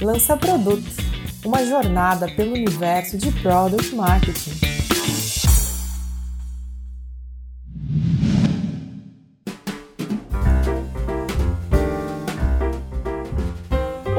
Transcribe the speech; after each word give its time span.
Lança 0.00 0.36
Produto, 0.36 0.86
uma 1.44 1.64
jornada 1.66 2.28
pelo 2.28 2.52
universo 2.54 3.18
de 3.18 3.32
Product 3.42 3.94
Marketing. 3.96 4.67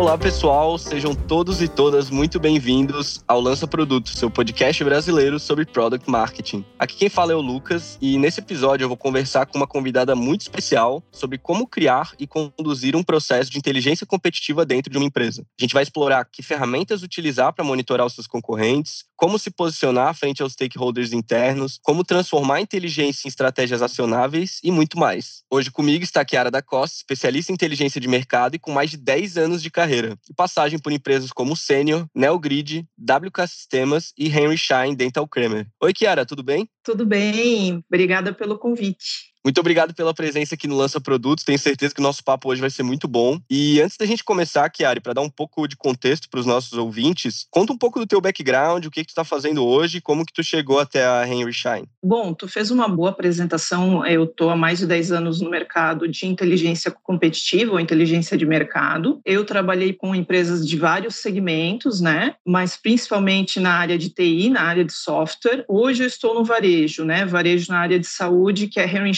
Olá, 0.10 0.18
pessoal, 0.18 0.76
sejam 0.76 1.14
todos 1.14 1.62
e 1.62 1.68
todas 1.68 2.10
muito 2.10 2.40
bem-vindos 2.40 3.24
ao 3.28 3.40
Lança 3.40 3.68
Produto, 3.68 4.10
seu 4.10 4.28
podcast 4.28 4.84
brasileiro 4.84 5.40
sobre 5.40 5.68
product 5.68 6.10
marketing. 6.10 6.66
Aqui 6.80 6.96
quem 6.96 7.10
fala 7.10 7.32
é 7.32 7.36
o 7.36 7.42
Lucas 7.42 7.96
e 8.02 8.18
nesse 8.18 8.40
episódio 8.40 8.86
eu 8.86 8.88
vou 8.88 8.98
conversar 8.98 9.46
com 9.46 9.56
uma 9.56 9.68
convidada 9.68 10.16
muito 10.16 10.42
especial 10.42 11.04
sobre 11.12 11.38
como 11.38 11.68
criar 11.68 12.14
e 12.18 12.26
conduzir 12.26 12.96
um 12.96 13.04
processo 13.04 13.52
de 13.52 13.60
inteligência 13.60 14.04
competitiva 14.04 14.66
dentro 14.66 14.92
de 14.92 14.98
uma 14.98 15.06
empresa. 15.06 15.44
A 15.44 15.62
gente 15.62 15.76
vai 15.76 15.84
explorar 15.84 16.26
que 16.26 16.42
ferramentas 16.42 17.04
utilizar 17.04 17.54
para 17.54 17.64
monitorar 17.64 18.08
os 18.08 18.14
seus 18.14 18.26
concorrentes, 18.26 19.06
como 19.20 19.38
se 19.38 19.52
posicionar 19.52 20.16
frente 20.16 20.42
aos 20.42 20.54
stakeholders 20.54 21.12
internos, 21.12 21.78
como 21.84 22.06
transformar 22.06 22.56
a 22.56 22.62
inteligência 22.62 23.28
em 23.28 23.30
estratégias 23.30 23.82
acionáveis 23.82 24.62
e 24.64 24.72
muito 24.72 24.98
mais. 24.98 25.44
Hoje 25.52 25.70
comigo 25.70 26.06
está 26.06 26.22
a 26.22 26.26
Chiara 26.26 26.50
da 26.50 26.62
Costa, 26.62 26.96
especialista 26.96 27.52
em 27.52 27.56
inteligência 27.56 28.00
de 28.00 28.08
mercado 28.08 28.56
e 28.56 28.60
com 28.60 28.72
mais 28.72 28.92
de 28.92 28.96
10 28.96 29.38
anos 29.38 29.62
de 29.62 29.70
carreira, 29.70 30.18
e 30.30 30.34
passagem 30.34 30.80
por 30.80 30.94
empresas 30.94 31.34
como 31.34 31.54
Senior, 31.54 32.08
Neogrid, 32.16 32.88
WK 32.98 33.46
Sistemas 33.46 34.14
e 34.18 34.30
Henry 34.30 34.58
Schein 34.58 34.96
Dental 34.96 35.28
Kramer. 35.28 35.68
Oi, 35.82 35.92
Chiara, 35.94 36.26
tudo 36.26 36.42
bem? 36.42 36.70
Tudo 36.82 37.06
bem, 37.06 37.84
obrigada 37.90 38.32
pelo 38.34 38.58
convite. 38.58 39.34
Muito 39.50 39.62
obrigado 39.62 39.96
pela 39.96 40.14
presença 40.14 40.54
aqui 40.54 40.68
no 40.68 40.78
Lança 40.78 41.02
Produtos. 41.02 41.44
Tenho 41.44 41.58
certeza 41.58 41.92
que 41.92 42.00
o 42.00 42.04
nosso 42.04 42.24
papo 42.24 42.50
hoje 42.50 42.62
vai 42.62 42.70
ser 42.70 42.84
muito 42.84 43.08
bom. 43.08 43.40
E 43.50 43.82
antes 43.82 43.98
da 43.98 44.06
gente 44.06 44.24
começar, 44.24 44.70
Kiari, 44.70 45.00
para 45.00 45.14
dar 45.14 45.22
um 45.22 45.30
pouco 45.30 45.68
de 45.68 45.76
contexto 45.76 46.30
para 46.30 46.40
os 46.40 46.46
nossos 46.46 46.74
ouvintes, 46.74 47.48
conta 47.50 47.74
um 47.74 47.78
pouco 47.78 48.00
do 48.00 48.06
teu 48.06 48.22
background, 48.22 48.86
o 48.86 48.92
que, 48.92 49.02
que 49.02 49.08
tu 49.08 49.10
está 49.10 49.24
fazendo 49.24 49.66
hoje, 49.66 50.02
como 50.02 50.24
que 50.24 50.32
tu 50.32 50.44
chegou 50.44 50.80
até 50.80 51.04
a 51.04 51.28
Henry 51.28 51.52
Schein. 51.52 51.86
Bom, 52.04 52.32
tu 52.32 52.48
fez 52.48 52.70
uma 52.70 52.88
boa 52.88 53.10
apresentação. 53.10 54.06
Eu 54.06 54.26
estou 54.26 54.52
há 54.52 54.56
mais 54.56 54.78
de 54.78 54.86
10 54.86 55.14
anos 55.14 55.42
no 55.42 55.50
mercado 55.50 56.08
de 56.08 56.28
inteligência 56.28 56.92
competitiva 56.92 57.72
ou 57.72 57.80
inteligência 57.80 58.38
de 58.38 58.46
mercado. 58.46 59.20
Eu 59.26 59.44
trabalhei 59.44 59.94
com 59.94 60.14
empresas 60.14 60.68
de 60.68 60.78
vários 60.78 61.16
segmentos, 61.16 62.00
né? 62.00 62.36
Mas 62.46 62.78
principalmente 62.78 63.60
na 63.60 63.74
área 63.74 63.98
de 63.98 64.10
TI, 64.10 64.52
na 64.52 64.62
área 64.62 64.86
de 64.86 64.94
software. 64.94 65.66
Hoje 65.68 66.04
eu 66.04 66.08
estou 66.08 66.36
no 66.36 66.46
varejo, 66.46 67.04
né? 67.04 67.26
Varejo 67.26 67.72
na 67.72 67.80
área 67.80 68.00
de 68.00 68.06
saúde, 68.06 68.68
que 68.68 68.80
é 68.80 68.86
Henry 68.86 69.16